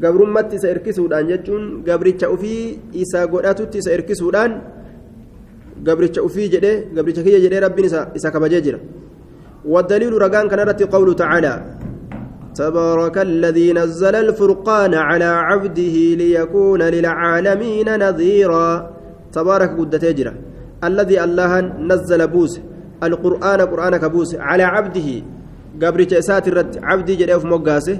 gabrummatti 0.04 0.56
isa 0.60 0.67
erkisuudhaan 0.76 1.28
jechuun 1.32 1.63
gabricha 1.88 2.32
ufii 2.36 2.80
isa 2.93 3.28
godhatutti 3.34 3.78
isa 3.82 3.91
erkisuudhaan 3.98 4.52
gabricha 5.88 6.24
ufii 6.28 6.50
jedhe 6.56 6.74
gabricha 6.95 7.22
kiyya 7.26 7.39
jedhee 7.45 7.62
rabbiin 7.67 7.88
isa 8.17 8.32
kabajee 8.32 8.62
jira 8.67 8.80
والدليل 9.65 10.13
رقان 10.22 10.48
كان 10.50 10.60
رتي 10.60 10.84
قوله 10.84 11.13
تعالى 11.13 11.54
تبارك 12.56 13.17
الذي 13.17 13.74
نزل 13.74 14.15
الفرقان 14.15 14.93
على 14.93 15.26
عبده 15.26 15.95
ليكون 16.22 16.82
للعالمين 16.82 18.00
نذيرا 18.00 18.98
تبارك 19.34 19.70
قد 19.80 20.00
تجرى 20.00 20.34
الذي 20.84 21.24
الله 21.24 21.52
نزل 21.89 22.28
بوس 22.28 22.60
القرآن 23.04 23.62
قرآن 23.62 23.98
كبوس 23.98 24.36
على 24.36 24.63
عبده 24.63 25.10
قبرك 25.82 26.13
إسات 26.13 26.48
الرد 26.48 26.74
عبدي 26.84 27.15
جريف 27.15 27.46
موقاسه 27.46 27.98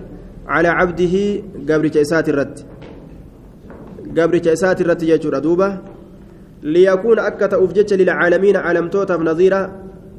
على 0.48 0.68
عبده 0.68 1.15
قبرك 1.70 1.98
إسات 1.98 2.30
الرد. 2.30 2.60
قبرك 4.18 4.48
إسات 4.48 4.82
الرد 4.82 5.04
يجور 5.04 5.39
دوبة 5.39 5.78
ليكون 6.63 7.20
أكت 7.20 7.54
أفجج 7.54 7.94
للعالمين 7.94 8.56
عالم 8.56 8.88
توتف 8.89 9.20
نظيرا 9.22 9.62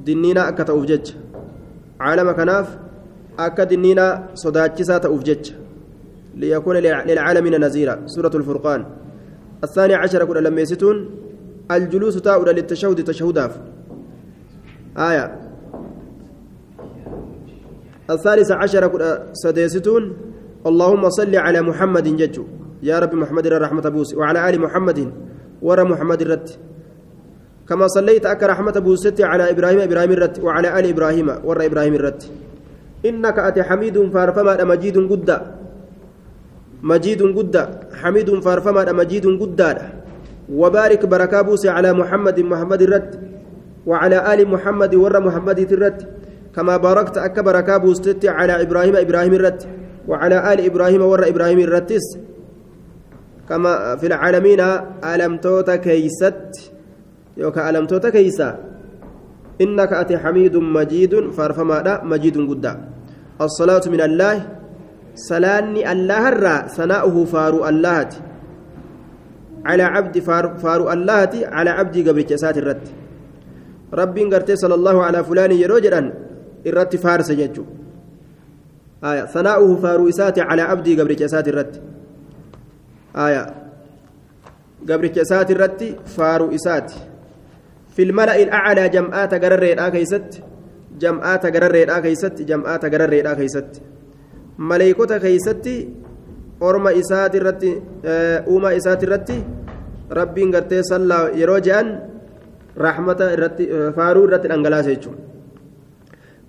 دنينا 0.07 0.49
أكت 0.49 0.71
أفجج 0.71 1.07
عالم 2.01 2.33
كناف 2.33 2.67
أكد 3.39 3.69
دنينا 3.69 4.07
صداتشسات 4.35 5.05
أفجج 5.07 5.45
ليكون 6.37 6.77
للعالمين 6.77 7.61
نذيرا 7.61 7.95
سورة 8.07 8.35
الفرقان. 8.35 8.85
الثاني 9.65 9.95
عشر 9.95 10.25
كنا 10.25 10.39
لما 10.39 10.61
يستون 10.61 11.11
الجلوس 11.71 12.23
تاؤل 12.23 12.49
للتشهد 12.49 13.05
تشهداف. 13.05 13.53
آية. 14.99 15.51
الثالث 18.11 18.51
عشر 18.51 18.83
saddeessoon 19.33 20.17
اللهم 20.67 21.11
صل 21.11 21.37
على 21.37 21.63
محمد 21.63 22.17
jechuu 22.17 22.45
yaa 22.83 22.99
rabbi 22.99 23.15
Muhammad 23.15 23.47
irra 23.47 23.62
rahmata 23.62 23.89
buusi 23.89 24.17
وعلى 24.17 24.49
آل 24.49 24.61
محمد 24.61 25.13
warra 25.63 25.85
Muhammad 25.85 26.21
irratti 26.23 26.49
كما 27.69 27.87
صليت 27.87 28.27
akka 28.27 28.43
rahmata 28.43 28.73
buuste 28.73 29.25
على 29.25 29.51
إبراهيم 29.51 29.81
Ibraahim 29.81 30.13
irratti 30.13 30.37
وعلى 30.43 30.79
آل 30.79 30.87
إبراهيم 30.87 31.29
warra 31.45 31.67
Ibraahim 31.67 31.95
irratti 31.95 32.23
إنك 33.07 33.39
ati 33.39 33.63
حميد 33.63 34.11
faarfamaa 34.11 34.65
مجيد 34.65 34.97
guddaa. 35.11 35.60
مجيد 36.83 37.23
قد 37.23 37.55
حميد 38.03 38.41
faarfamaa 38.41 38.93
مجيد 38.93 39.27
guddaa 39.27 39.79
وبارك 40.53 41.07
baraka 41.07 41.43
buusi 41.43 41.69
على 41.69 41.93
محمد 41.93 42.41
Muhammad 42.41 42.83
irratti 42.83 43.11
وعلى 43.87 44.35
آل 44.35 44.49
محمد 44.49 44.95
warra 44.95 45.21
Muhammad 45.21 45.59
irratti. 45.73 46.01
كما 46.57 46.77
باركت 46.77 47.19
أكبر 47.19 47.61
كابوستي 47.61 48.29
على 48.29 48.63
إبراهيم 48.63 48.97
إبراهيم 48.97 49.35
الرت 49.35 49.69
وعلى 50.09 50.53
آل 50.53 50.59
إبراهيم 50.67 51.03
ور 51.03 51.29
إبراهيم 51.29 51.59
الرتس 51.59 52.07
كما 53.49 53.97
في 53.97 54.07
العالمين 54.07 54.61
ألم 55.05 55.37
توت 55.37 55.71
كيست؟ 55.71 56.73
يوكا 57.37 57.71
ألم 57.71 57.87
توت 57.87 58.07
كيسا؟ 58.07 58.59
إنك 59.61 59.93
أتي 59.93 60.19
حميد 60.19 60.57
مجيد 60.57 61.31
فارفما 61.31 62.05
مجيد 62.05 62.37
قدا 62.51 62.73
الصلاة 63.41 63.83
من 63.87 64.01
الله 64.01 64.35
سلاني 65.29 65.83
الله 65.93 66.25
الرا 66.33 66.57
سناؤه 66.79 67.17
فارو 67.33 67.69
الله 67.69 68.09
على 69.69 69.83
عبد 69.83 70.17
فارو 70.63 70.87
الله 70.95 71.33
على 71.57 71.71
عبد 71.79 71.97
قبل 72.09 72.23
جسات 72.31 72.57
الرت 72.63 72.87
ربي 74.01 74.23
قرتي 74.33 74.55
صلى 74.63 74.75
الله 74.75 74.97
على 75.07 75.19
فلان 75.29 75.53
يروجرا 75.53 76.03
irratti 76.65 76.99
faarsa 76.99 77.35
jechuun 77.35 77.69
aya 79.03 79.27
sanaa'uhu 79.35 79.81
faaruu 79.81 80.09
isaati 80.13 80.45
calaa 80.49 80.69
abdii 80.75 80.97
gabricha 80.97 81.25
isaati 81.31 81.51
irratti 81.53 81.81
aya 83.15 83.43
gabricha 84.85 85.23
isaati 85.27 85.53
irratti 85.57 85.89
faaruu 86.17 86.51
isaati 86.59 87.01
filmala'i 87.97 88.45
aclaa 88.61 88.89
jam'aata 88.97 89.39
gararreedhaa 89.45 89.91
keeysatti 89.97 90.45
jam'aata 91.05 91.51
gararreedhaa 91.55 92.01
keeysatti 92.07 92.45
jam'aata 92.51 92.93
gararreedhaa 92.93 93.37
keeysatti 93.41 93.81
maleeykota 94.69 95.21
keeysatti 95.25 95.75
orma 96.69 96.91
isaati 97.03 97.37
irratti 97.41 97.71
uumaa 98.53 98.77
isaati 98.81 99.07
irratti 99.09 99.39
rabbiin 100.21 100.53
gartee 100.55 100.83
sallaa 100.93 101.25
yeroo 101.41 101.61
je'an 101.67 101.91
rahmata 102.87 103.33
irratti 103.37 103.69
faaruu 103.97 104.25
irratti 104.29 104.53
dhangalaasa 104.53 104.95
jechuudha 104.95 105.31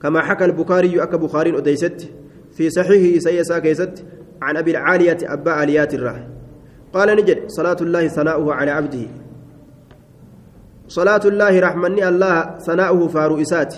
كما 0.01 0.21
حكى 0.21 0.45
البخاري 0.45 1.03
أكا 1.03 1.17
بخاري 1.17 1.57
أديست 1.57 2.09
في 2.57 2.69
صحيحه 2.69 3.19
سيسا 3.19 3.59
كيست 3.59 4.03
عن 4.41 4.57
أبي 4.57 4.71
العالية 4.71 5.17
أبا 5.23 5.51
عاليات 5.51 5.93
الراه 5.93 6.27
قال 6.93 7.09
نجد 7.15 7.39
صلاة 7.47 7.77
الله 7.81 8.07
ثناؤه 8.07 8.53
على 8.53 8.71
عبده 8.71 9.05
صلاة 10.87 11.21
الله 11.25 11.59
رحمني 11.59 12.07
الله 12.07 12.57
ثناؤه 12.57 13.07
فاروئسات 13.07 13.75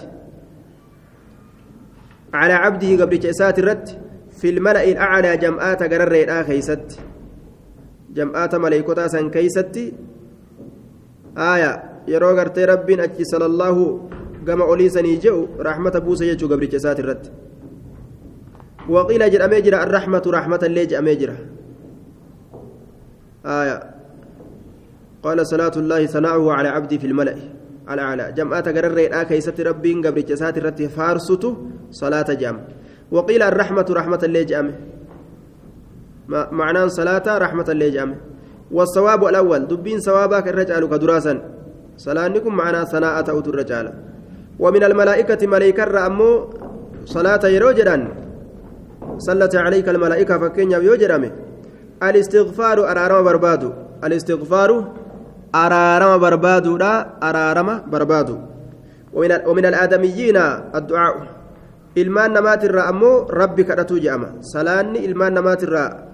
على 2.34 2.54
عبده 2.54 3.04
قبل 3.04 3.20
جئسات 3.20 3.60
الرد 3.60 3.90
في 4.44 4.50
الملأ 4.52 4.84
الأعلى 4.84 5.32
جمعات 5.38 5.82
قرر 5.92 6.16
كيست 6.44 6.88
جمعات 8.12 8.54
ملائكتا 8.56 9.08
سن 9.08 9.32
كيست 9.32 9.76
آية 11.38 11.72
يرو 12.12 12.30
غرتي 12.38 12.64
رب 12.66 12.88
أجي 12.90 13.24
صلى 13.24 13.46
الله 13.52 13.78
gama 14.44 14.66
oliisanii 14.68 15.18
je'u 15.24 15.48
raaxmata 15.68 16.02
buusa 16.06 16.26
jechuu 16.28 16.50
gabricha 16.52 16.78
isaati 16.82 17.02
irratti 17.04 17.30
waqiila 18.96 19.30
jedhamee 19.34 19.62
jira 19.66 19.78
arraxmatu 19.86 20.36
raaxmatallee 20.36 20.88
jedhamee 20.92 21.18
jira 21.24 21.38
آية 23.44 23.78
قال 25.24 25.48
صلاة 25.48 25.76
الله 25.78 26.06
ثناؤه 26.06 26.54
على 26.54 26.68
عبدي 26.68 27.00
في 27.00 27.08
الملأ 27.08 27.36
على 27.88 28.02
على 28.02 28.26
جمعات 28.38 28.68
قرر 28.68 28.94
ريدا 28.94 29.24
كيست 29.24 29.62
ربي 29.62 29.94
قبل 29.94 30.26
جسات 30.26 30.58
الرت 30.58 30.82
فارسته 30.82 31.52
صلاة 31.92 32.30
جام 32.34 32.58
وقيل 33.12 33.42
الرحمة 33.44 33.86
رحمة 33.90 34.20
اللي 34.24 34.44
جام 34.46 34.76
معناه 36.30 36.88
صلاة 36.88 37.38
رحمة 37.38 37.66
اللي 37.70 37.90
والصواب 38.72 39.26
الأول 39.26 39.68
دبين 39.68 40.00
صوابك 40.00 40.48
الرجال 40.48 40.90
كدراسا. 40.90 41.42
صلاة 41.98 42.28
معنا 42.46 42.84
ثناء 42.84 43.30
أوت 43.30 43.48
الرجال. 43.48 43.94
ومن 44.60 44.84
الملائكة 44.84 45.48
ملائكة 45.48 45.84
رأمو 45.84 46.50
صلاة 47.06 47.44
يروجران 47.48 48.08
صلت 49.18 49.56
عليك 49.56 49.90
الملائكة 49.90 50.38
فكين 50.38 50.72
يوجرامي 50.72 51.32
الاستغفار 52.04 52.92
أرارما 52.92 53.22
بربادو. 53.22 53.72
الاستغفار 54.04 54.70
أرارما 55.56 56.18
بربادو 56.18 56.78
لا 56.78 56.94
أرارما 57.30 57.84
بربادو. 57.92 58.38
ومن, 59.14 59.32
ومن 59.46 59.66
الآدميين 59.66 60.38
الدعاء. 60.76 61.16
Ilmaan 61.96 62.34
namaatirraa 62.34 62.88
ammoo 62.90 63.26
rabbi 63.30 63.64
kadhatu 63.64 64.00
je'ama. 64.00 64.42
Salaanni 64.42 65.06
ilmaan 65.06 65.34
namaatirraa 65.34 66.14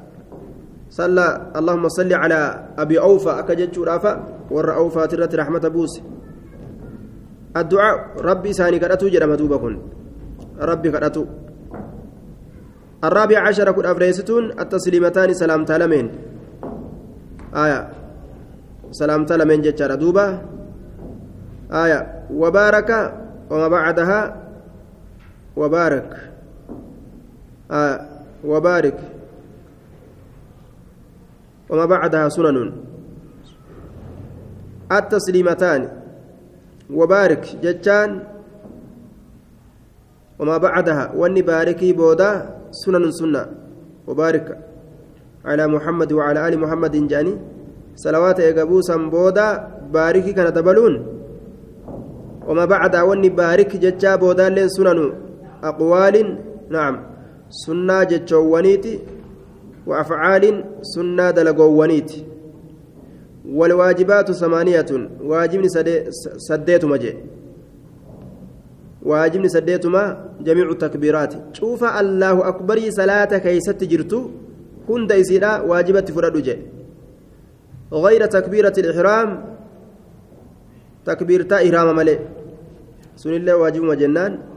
صلى 0.89 1.54
اللهم 1.56 1.86
صل 1.89 2.12
على 2.13 2.39
أبي 2.78 3.00
أوفى 3.00 3.30
أكجت 3.39 3.76
شرافة 3.76 4.12
ور 4.52 4.76
أوفى 4.76 5.08
ترت 5.08 5.36
رحمة 5.36 5.63
بوس 5.70 6.02
الدعاء 7.58 7.96
ربي 8.18 8.54
ساني 8.54 8.80
كرتو 8.80 9.08
جرم 9.13 9.34
دوبكن 9.34 9.74
ربي 10.62 10.89
كرتو 10.92 11.26
الرابع 13.04 13.39
عشر 13.48 13.72
كن 13.72 13.86
أفريستون 13.86 14.44
التسليمتان 14.60 15.34
سلام 15.34 15.65
تلمين 15.65 16.08
آية 17.56 17.80
سلام 18.92 19.26
تلمين 19.26 19.62
جتشار 19.62 19.96
دوبة 19.96 20.26
آية 21.72 22.00
وبارك 22.34 22.89
وما 23.50 23.68
بعدها 23.68 24.20
وبارك. 25.60 26.10
آه 27.72 28.00
وبارك. 28.48 29.00
وما 31.69 31.86
بعدها 31.86 32.30
سنن. 32.30 32.72
التسليمتان. 34.91 35.82
وبارك 36.88 37.43
جتان. 37.63 38.24
وما 40.39 40.58
بعدها. 40.58 41.12
واني 41.19 41.41
باركي 41.41 41.93
بودا 41.93 42.32
سنن 42.72 43.12
سنة. 43.12 43.43
وبارك. 44.08 44.48
على 45.45 45.63
محمد 45.67 46.10
وعلى 46.13 46.39
آل 46.48 46.56
محمد 46.60 46.95
جاني. 47.12 47.34
صلوات 47.95 48.39
إيقابوسا 48.39 48.95
بودا 48.95 49.48
باركي 49.91 50.32
كان 50.34 50.54
تبلون. 50.54 50.93
وما 52.48 52.65
بعدها. 52.65 53.02
واني 53.04 53.30
بارك 53.30 53.76
جتا 53.76 54.15
بودا 54.15 54.50
لين 54.50 54.72
سنن 54.72 55.29
أقوال 55.63 56.38
نعم. 56.69 56.95
سنة 57.50 58.04
جتشوانيتي 58.04 59.00
وأفعال 59.88 60.63
سنة 60.82 61.32
دلقوانيتي 61.32 62.26
والواجبات 63.45 64.32
ثمانية. 64.32 65.10
واجب 65.22 65.62
سديت 66.50 66.86
مجي 66.86 67.13
واجب 69.04 69.48
سديت 69.48 69.86
ما 69.86 70.30
جميع 70.41 70.69
التكبيرات. 70.69 71.34
شوف 71.56 71.84
الله 71.84 72.48
أكبر 72.48 72.80
صلاة 72.89 73.38
كيست 73.38 73.84
جرتو 73.84 74.30
هند 74.89 75.12
إسيرا 75.12 75.62
واجبة 75.62 76.08
فرد 76.15 76.38
جي. 76.38 76.58
غير 77.93 78.26
تكبيرة 78.26 78.74
الإحرام 78.78 79.30
تكبيرتا 81.06 81.56
إحرام 81.56 81.95
ملي. 81.95 82.19
سن 83.15 83.34
الله 83.34 83.56
واجب 83.58 83.84
مجنان 83.84 84.49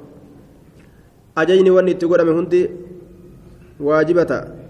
ajajni 1.36 1.70
wanni 1.70 1.90
itti 1.90 2.06
godhame 2.06 2.32
hundi 2.32 2.70
waajibata. 3.80 4.62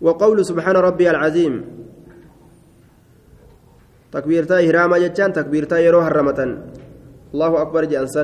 وقول 0.00 0.46
سبحان 0.46 0.76
ربي 0.76 1.10
العظيم 1.10 1.54
تكبيرتا 4.12 4.60
إهراما 4.60 4.98
جتان 4.98 5.32
تكبيرتا 5.32 5.78
يرو 5.78 6.00
هرمة 6.00 6.40
الله 7.34 7.62
أكبر 7.62 7.84
جانسا 7.84 8.22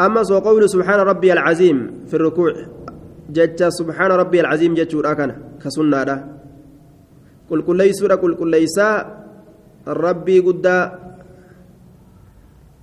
أما 0.00 0.22
وقول 0.30 0.70
سبحان 0.70 1.00
ربي 1.00 1.32
العظيم 1.32 2.06
في 2.06 2.14
الركوع 2.14 2.52
جتا 3.30 3.70
سبحان 3.70 4.10
ربي 4.10 4.40
العظيم 4.40 4.74
جتشور 4.74 5.12
أكنا 5.12 5.36
كسنة 5.64 6.02
ده 6.04 6.16
قل 7.50 7.62
كل 7.62 7.76
ليس 7.76 8.04
قل 8.04 8.34
كل 8.34 8.50
ليس 8.50 8.78
ربي 9.88 10.38
قد 10.40 10.66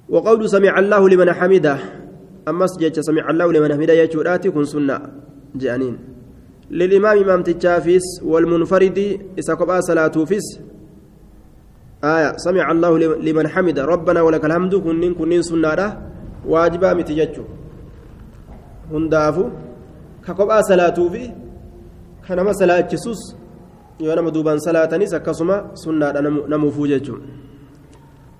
وقول 0.09 0.49
سمع 0.49 0.79
الله 0.79 1.09
لمن 1.09 1.33
حمده 1.33 1.77
سمع 2.99 3.29
الله 3.29 3.47
لمن 3.53 3.71
حمده 3.73 3.93
يجوراتي 3.93 4.49
كن 4.51 4.65
سنة 4.65 4.99
جانين 5.55 5.97
للإمام 6.71 7.17
إمام 7.23 7.41
تجافيس 7.43 8.05
والمنفرد 8.23 8.97
إذا 9.39 9.53
قبأ 9.53 9.81
صلاة 9.81 10.15
فيس 10.29 10.47
آية 12.03 12.37
سمع 12.37 12.71
الله 12.71 12.91
لمن 13.27 13.47
حمد 13.47 13.79
ربنا 13.79 14.21
ولك 14.21 14.45
الحمد 14.45 14.75
كنين 14.75 15.13
كنين 15.13 15.41
سنة 15.41 15.79
واجبا 16.47 16.93
متججو 16.93 17.43
هندافو 18.91 19.45
كقبأ 20.25 20.61
صلاة 20.61 20.97
في 21.13 21.23
كنما 22.27 22.51
صلاة 22.53 22.81
جسوس 22.91 23.21
يونما 23.99 24.29
دوبان 24.35 24.57
صلاة 24.67 24.91
نيس 24.97 25.15
كسما 25.15 25.57
سنة 25.83 26.07
نمو 26.51 26.69
فوججو 26.75 27.15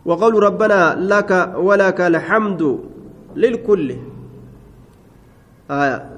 وقول 0.05 0.33
ربنا 0.43 0.95
لك 1.13 1.31
ولك 1.67 1.99
الحمد 2.01 2.61
للكل. 3.35 3.95
آية. 5.71 6.09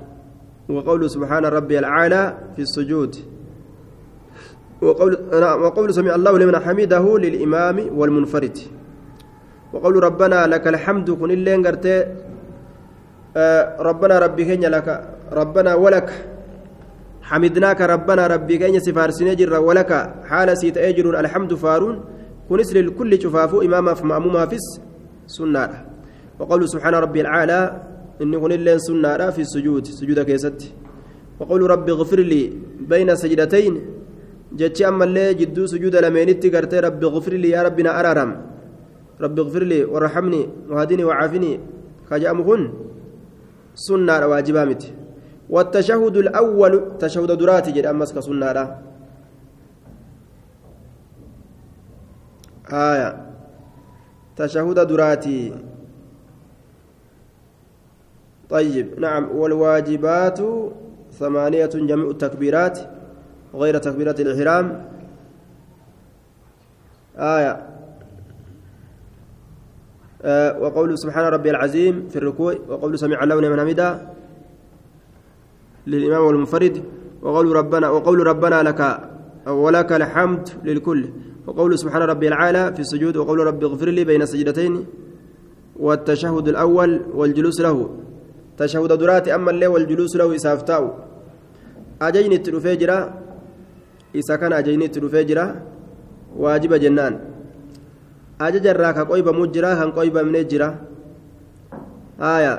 وقول 0.69 1.09
سبحان 1.09 1.45
ربي 1.45 1.79
العالى 1.79 2.37
في 2.55 2.61
السجود. 2.61 3.15
وقول 4.81 5.13
وقول 5.61 5.93
سمع 5.93 6.15
الله 6.15 6.37
لمن 6.39 6.59
حمده 6.59 7.17
للإمام 7.17 7.77
والمنفرد. 7.97 8.57
وقول 9.73 10.03
ربنا 10.03 10.47
لك 10.47 10.67
الحمد 10.67 11.11
كن 11.11 11.31
اللين 11.31 11.67
قرتي 11.67 12.05
آه 13.37 13.81
ربنا 13.81 14.19
ربي 14.19 14.45
كين 14.45 14.65
لك 14.65 14.87
ربنا 15.31 15.75
ولك. 15.75 16.09
حمدناك 17.21 17.81
ربنا 17.81 18.27
ربي 18.27 18.57
كين 18.57 18.79
سفارسين 18.79 19.35
جر 19.35 19.53
ولك. 19.59 19.91
حال 20.25 20.57
سيت 20.57 20.77
أجر 20.77 21.19
الحمد 21.19 21.53
فارون. 21.53 22.03
كنس 22.49 22.73
للكل 22.73 23.21
شفافو 23.21 23.61
إماما 23.61 23.93
فمأموما 23.93 24.45
فيس 24.45 24.81
سنة. 25.27 25.85
وقول 26.39 26.69
سبحان 26.69 26.93
ربي 26.95 27.21
العالى 27.21 27.59
إن 28.21 28.33
يكون 28.33 28.51
اللين 28.51 28.79
سنة 28.79 29.29
في 29.29 29.41
السجود 29.41 29.85
سجود 29.85 30.19
كيست 30.19 30.73
وقول 31.39 31.61
ربي 31.69 31.91
اغفر 31.91 32.19
لي 32.19 32.53
بين 32.79 33.15
سجدتين. 33.15 33.73
جتش 34.55 34.81
أما 34.83 35.03
اللي 35.03 35.33
جدو 35.33 35.65
سجود 35.65 35.95
لمينتي 35.95 36.49
قرتي 36.49 36.79
ربي 36.79 37.05
اغفر 37.05 37.33
لي 37.33 37.49
يا 37.49 37.63
ربنا 37.63 37.99
أرارم. 37.99 38.31
ربي 39.21 39.41
اغفر 39.41 39.63
لي 39.63 39.83
وارحمني 39.83 40.49
وهدني 40.69 41.03
وعافني. 41.03 41.59
كجأم 42.09 42.43
كن 42.43 42.61
سنة 43.75 44.27
واجبامت 44.27 44.93
والتشهد 45.49 46.17
الأول 46.17 46.73
تشهد 46.99 47.31
دراتي 47.31 47.71
جد 47.71 47.85
أمس 47.85 48.13
كسنة 48.15 48.77
آية. 52.71 53.09
تشهد 54.35 54.79
دراتي. 54.87 55.53
طيب 58.55 58.87
نعم. 58.99 59.23
والواجبات 59.39 60.39
ثمانية 61.19 61.73
جميع 61.89 62.09
التكبيرات 62.09 62.79
غير 63.55 63.77
تكبيرة 63.77 64.15
الإحرام. 64.19 64.65
آية. 67.17 67.53
آه 70.21 70.59
وقول 70.59 70.97
سبحان 70.97 71.25
ربي 71.25 71.49
العظيم 71.49 72.07
في 72.09 72.15
الركوع 72.15 72.55
وقول 72.69 72.99
سمع 72.99 73.23
الله 73.23 73.41
لمن 73.41 73.59
حمده 73.59 73.89
للإمام 75.87 76.21
والمنفرد 76.23 76.83
وقول 77.21 77.55
ربنا 77.55 77.89
وقول 77.89 78.27
ربنا 78.27 78.63
لك 78.63 78.81
ولك 79.47 79.91
الحمد 79.91 80.49
للكل 80.63 81.09
وقول 81.47 81.79
سبحان 81.79 82.01
ربي 82.01 82.27
العالى 82.27 82.73
في 82.73 82.79
السجود 82.79 83.17
وقول 83.17 83.39
ربي 83.39 83.65
اغفر 83.65 83.89
لي 83.89 84.03
بين 84.03 84.21
السجدتين 84.21 84.85
والتشهد 85.79 86.47
الأول 86.47 87.01
والجلوس 87.13 87.61
له. 87.61 88.04
تشهد 88.57 88.91
دراتي 88.93 89.35
أما 89.35 89.51
اللي 89.51 89.67
والجلوس 89.67 90.15
له 90.15 90.35
إسافتاو 90.35 90.83
أجيني 92.01 92.35
التلفيجرة 92.35 93.13
إسا 94.15 94.35
كان 94.35 94.53
أجيني 94.53 94.85
التلفيجرة 94.85 95.55
واجب 96.37 96.73
جنان. 96.73 97.19
أجج 98.41 98.67
الراكا 98.67 99.03
قويبة 99.03 99.31
مجرى 99.31 99.67
هن 99.67 99.91
قويبة 99.91 100.21
من 100.21 100.35
الجرة 100.35 100.75
آية 102.19 102.53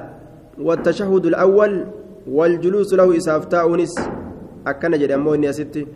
والتشهد 0.59 1.27
الأول 1.27 1.73
والجلوس 2.29 2.95
له 2.95 3.17
إسافتاو 3.17 3.77
نس. 3.77 3.95
أكن 4.67 4.93
جري 4.99 5.15
أمو 5.15 5.35
إني 5.35 5.51
أستي. 5.51 5.87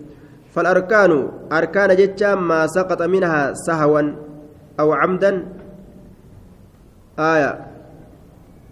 فالأركان 0.53 1.29
أركان 1.53 1.97
جتشا 1.97 2.35
ما 2.35 2.67
سقط 2.67 3.03
منها 3.03 3.53
سهوا 3.53 4.03
أو 4.81 4.93
عمدا. 4.93 5.33
آية 7.19 7.67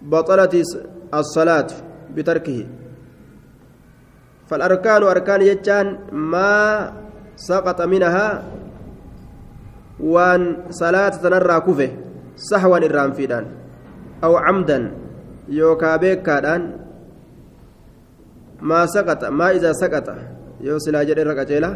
بطلت 0.01 0.53
الصلاة 1.13 1.67
بتركه 2.15 2.59
فالأركان 4.47 5.03
أركان 5.03 5.41
يجان 5.41 5.97
ما 6.11 6.53
سقط 7.35 7.81
منها 7.81 8.43
وان 9.99 10.41
صلاة 10.69 11.09
تنرى 11.09 11.59
كفه 11.59 11.91
fiidhaan 12.39 13.45
aw 14.23 14.33
camdan 14.39 14.83
yookaa 15.51 15.99
beekaadhaan 15.99 16.63
maa 18.63 18.87
saqaxa 18.87 19.27
maa 19.31 19.51
idaa 19.57 19.75
saqaxa 19.75 20.15
yoo 20.63 20.79
silaa 20.79 21.03
jedhe 21.07 21.21
irra 21.23 21.35
qaceela 21.39 21.71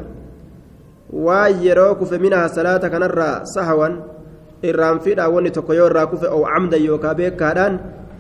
waan 1.25 1.59
yeroo 1.65 1.95
kufe 1.99 2.17
minaha 2.25 2.47
salaata 2.47 2.87
kanarraa 2.93 3.43
sahwan 3.55 3.93
irraan 4.63 5.03
fiidhaan 5.03 5.33
wanni 5.35 5.51
tokko 5.51 5.73
yoo 5.79 5.87
irraa 5.91 6.07
kufe 6.07 6.27
yookaa 6.87 7.15
beekaadhaan 7.19 7.73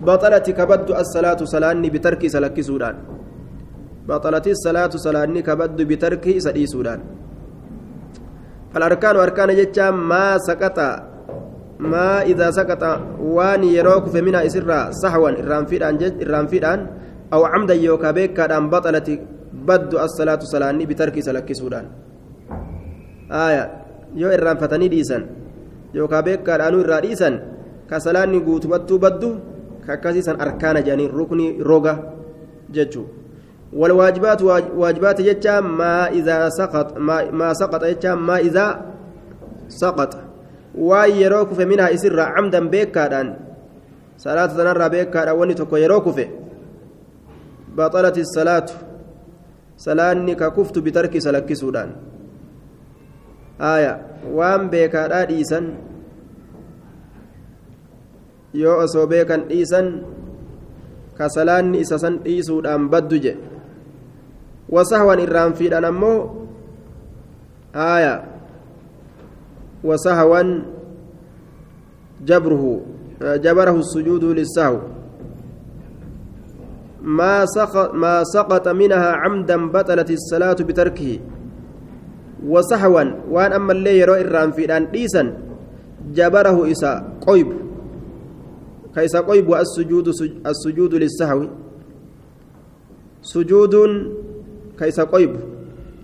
baxalati 0.05 0.51
kabaddu 0.59 0.91
assalaatu 1.01 1.47
salaanni 1.53 1.89
bitarkii 1.95 2.29
isa 2.31 2.39
lakkisuudhaan 2.45 2.95
baxalati 4.07 4.55
salaatu 4.65 4.97
salaanni 5.05 5.41
kabaddu 5.49 5.85
bitarkii 5.91 6.37
isa 6.39 6.51
dhiisuudhaan 6.55 7.01
فالأركان 8.73 9.15
أركان 9.15 9.49
جتشا 9.59 9.91
ما 9.93 10.37
سقط 10.37 10.77
ما 11.79 12.25
إذا 12.25 12.47
سقط 12.57 12.83
وان 13.21 13.63
يروك 13.63 14.05
فمنها 14.13 14.45
إسرا 14.49 14.79
صحوا 15.01 15.29
إرام 15.41 15.65
فيدان 15.69 15.97
جد 16.01 16.13
إرام 16.25 16.45
فيدان 16.49 16.79
أو 17.33 17.41
عمدا 17.45 17.73
يوكا 17.73 18.11
بيكا 18.17 18.59
بطلت 18.73 19.07
بد 19.69 19.91
الصلاة 19.93 20.41
صلاني 20.53 20.85
بترك 20.89 21.15
سلك 21.21 21.49
سودان. 21.53 21.85
آية 23.29 23.63
يو 24.17 24.27
إرام 24.33 24.57
فتني 24.57 24.87
ديسان 24.93 25.23
يوكا 25.93 26.19
بيكا 26.25 26.57
دانو 26.57 26.81
إرا 26.81 26.99
ديسان 27.05 27.33
كسلاني 27.89 28.39
قوت 28.45 28.65
بدو 28.73 28.95
بدو 28.97 29.29
كاكاسيسان 29.87 30.41
أركان 30.41 30.83
جاني 30.83 31.07
ركني 31.07 31.61
روغا 31.61 31.93
جتشو 32.73 33.03
والواجبات 33.73 34.41
واجبات 34.81 35.21
جتا 35.21 35.59
ما 35.59 36.07
إذا 36.09 36.49
سقط 36.49 36.97
ما, 36.97 37.31
ما 37.31 37.53
سقط 37.53 37.81
جتا 37.85 38.15
ما 38.15 38.37
إذا 38.37 38.65
سقط 39.67 40.11
ويروك 40.75 41.49
منها 41.59 41.93
إسر 41.93 42.19
عمدا 42.19 42.61
بيكادان 42.73 43.27
صلاة 44.17 44.45
تنرى 44.45 44.89
بيكادا 44.89 45.31
وني 45.31 45.53
تكو 45.53 45.75
يروك 45.75 46.07
بطلت 47.77 48.17
الصلاة 48.17 48.69
salaanni 49.75 50.35
ka 50.35 50.51
kuftu 50.51 50.81
bitarki 50.81 51.21
salakkisuudhaan. 51.21 51.91
Aya 53.59 53.99
waan 54.33 54.69
beekaadhaa 54.69 55.25
dhiisan 55.29 55.65
yoo 58.53 58.77
osoo 58.83 59.07
beekan 59.07 59.49
dhiisan 59.49 60.05
ka 61.17 61.29
salaanni 61.29 61.81
isa 61.83 61.97
san 61.99 62.21
dhiisuudhaan 62.23 62.89
baddu 62.89 63.17
وسهوا 64.69 65.13
إرام 65.13 65.53
في 65.53 65.77
أنمو 65.77 66.29
آية 67.75 68.15
وسهوا 69.83 70.41
جبره 72.25 72.63
جبره 73.21 73.75
السجود 73.85 74.23
للسهو 74.23 74.77
ما 77.03 78.23
سقط 78.23 78.67
منها 78.67 79.09
عمدا 79.21 79.57
بطلت 79.71 80.09
الصلاة 80.11 80.53
بتركه 80.53 81.19
وسهوا 82.47 83.03
وان 83.31 83.51
أما 83.53 83.71
اللي 83.73 83.99
يرى 83.99 84.21
إرام 84.21 84.51
في 84.51 84.63
ديسا 84.93 85.23
جبره 86.15 86.71
إسا 86.71 86.91
قيب 87.27 87.49
كيس 88.95 89.15
قيب 89.15 89.53
السجود 89.53 90.07
السجود 90.45 90.93
للسهو 90.95 91.47
سجود 93.21 93.73
ka 94.75 94.87
isa 94.87 95.05
qoybu 95.05 95.39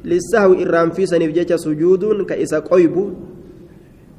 lissahwi 0.04 0.62
irraanfiisaniif 0.64 1.34
jecha 1.34 1.58
sujuuduun 1.58 2.26
ka 2.26 2.38
isa 2.38 2.62
qoybu 2.62 3.12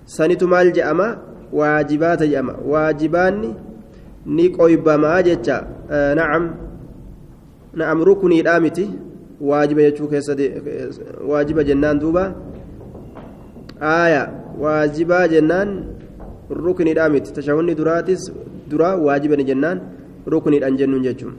sanitu 0.04 0.48
maal 0.48 0.72
je'ama 0.72 1.18
waajibaata 1.52 2.26
je'ama 2.26 2.54
waajibaanni 2.66 3.54
ni 4.26 4.48
qoybamaa 4.50 5.22
jecha 5.22 5.66
nacam 6.16 6.50
nacam 7.74 8.04
rukuniidhaa 8.04 8.60
miti 8.60 8.90
waajiba 9.40 9.82
jechuu 9.82 10.08
keessatti 10.08 10.52
waajiba 11.26 11.64
jennaan 11.64 11.98
duuba 11.98 12.34
aaya 13.80 14.32
waajibaa 14.60 15.28
jennaan 15.28 15.84
rukuniidhaa 16.50 17.08
miti 17.08 17.32
tashahunni 17.32 17.74
duraatis 17.74 18.32
duraa 18.70 18.96
waajibani 19.06 19.44
jennaan 19.50 19.80
rukuniidhaan 20.26 20.76
jennuun 20.80 21.02
jechuun 21.08 21.34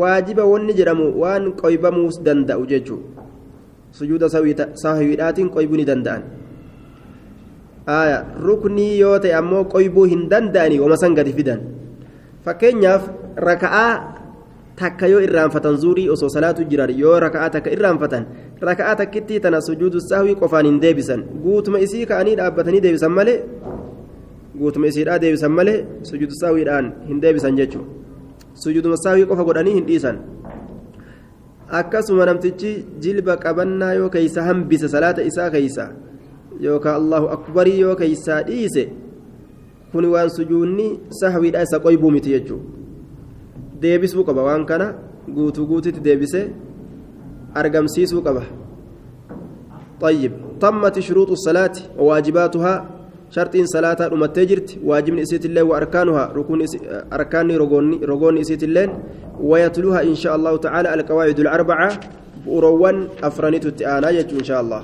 waajiba 0.00 0.44
wanni 0.52 0.74
jedhamu 0.80 1.06
waan 1.22 1.52
qoybamuus 1.62 2.20
danda'u 2.26 2.66
jechuun 2.72 3.00
sujuuda 3.98 4.28
sahwiidhaatiin 4.74 5.50
qoybuu 5.56 5.76
ni 5.80 5.84
danda'an 5.88 6.22
ruknii 8.46 8.98
yoo 9.00 9.18
ta'e 9.18 9.34
ammoo 9.34 9.64
qoybuu 9.74 10.04
hin 10.12 10.28
danda'anii 10.30 10.78
wama 10.84 10.96
san 10.96 11.14
gadi 11.14 11.32
fidan 11.32 11.60
fakkeenyaaf 12.44 13.08
raka'aa 13.48 13.92
takka 14.76 15.06
yoo 15.12 15.20
irraanfatan 15.26 15.76
zuurii 15.76 16.08
osoo 16.14 16.28
salaatu 16.28 16.64
jiran 16.70 16.92
yoo 16.98 17.16
raka'aa 17.20 17.50
takka 17.56 17.70
irraanfatan 17.76 18.26
raka'aa 18.68 18.94
takkittii 19.02 19.40
tana 19.40 19.60
sujuudu 19.60 20.00
sahwii 20.00 20.36
qofaan 20.42 20.66
hin 20.70 20.78
deebisan 20.84 21.24
guutuma 21.44 21.80
isii 21.86 22.06
ka'anii 22.12 22.36
dhaabbatanii 22.40 22.80
deebisan 22.86 23.12
malee 23.18 23.38
guutuma 24.59 24.87
isiidhaa 24.87 25.19
deebisan 25.19 25.51
malee 25.59 25.77
sujuudu 26.09 26.35
sahwiidhaan 26.41 26.91
hin 27.07 27.21
deebisan 27.21 27.55
jechuudha. 27.61 27.89
sujuduma 28.63 28.97
saawii 28.97 29.25
qofa 29.29 29.43
godhanii 29.47 29.73
hin 29.77 29.85
dhiisan 29.87 30.17
akkasuma 31.79 32.25
namtichi 32.29 32.71
jilba 33.05 33.33
qabannaa 33.45 33.93
yoo 33.99 34.09
keeysa 34.13 34.43
hambise 34.47 34.87
salaata 34.93 35.23
isaa 35.29 35.49
keeysa 35.55 35.87
yookaan 36.65 36.95
allahu 37.01 37.27
akbarii 37.37 37.79
yoo 37.79 37.95
keeysaa 38.01 38.39
dhiise 38.49 38.83
kuni 39.91 40.07
waan 40.13 40.29
sujuunni 40.37 40.87
sahwiidha 41.21 41.61
isa 41.67 41.79
qoybuu 41.87 42.11
miti 42.17 42.29
jechuudha 42.35 42.63
deebisuu 43.81 44.23
qaba 44.29 44.43
waan 44.49 44.65
kana 44.71 44.87
guutuu 45.39 45.65
guutitti 45.71 45.99
deebisee 46.07 46.45
argamsiisuu 47.63 48.21
qaba 48.29 48.43
طيب 50.01 50.31
تمت 50.61 50.99
شروط 50.99 51.29
الصلاة 51.31 51.75
وواجباتها 51.99 52.73
sharxiin 53.34 53.66
salaataa 53.74 54.08
dhumattee 54.12 54.46
jirti 54.50 54.80
waajibni 54.88 55.22
isiitillee 55.26 55.62
wa 55.70 55.76
arkaanuhaa 55.80 56.28
rukuun 56.34 56.62
arkaanni 57.10 57.58
rogoonni 58.12 58.40
isiitilleen 58.40 58.90
wayatluha 59.50 60.02
insha 60.10 60.32
allahu 60.36 60.58
tacaala 60.64 60.92
alqawaacidu 60.96 61.48
alarbacaa 61.48 61.92
bu'uroowwan 62.44 62.96
afranitu 63.28 63.68
itti 63.68 63.84
aanaa 63.92 64.12
jechuu 64.18 64.38
insha 64.42 64.58
allah 64.62 64.82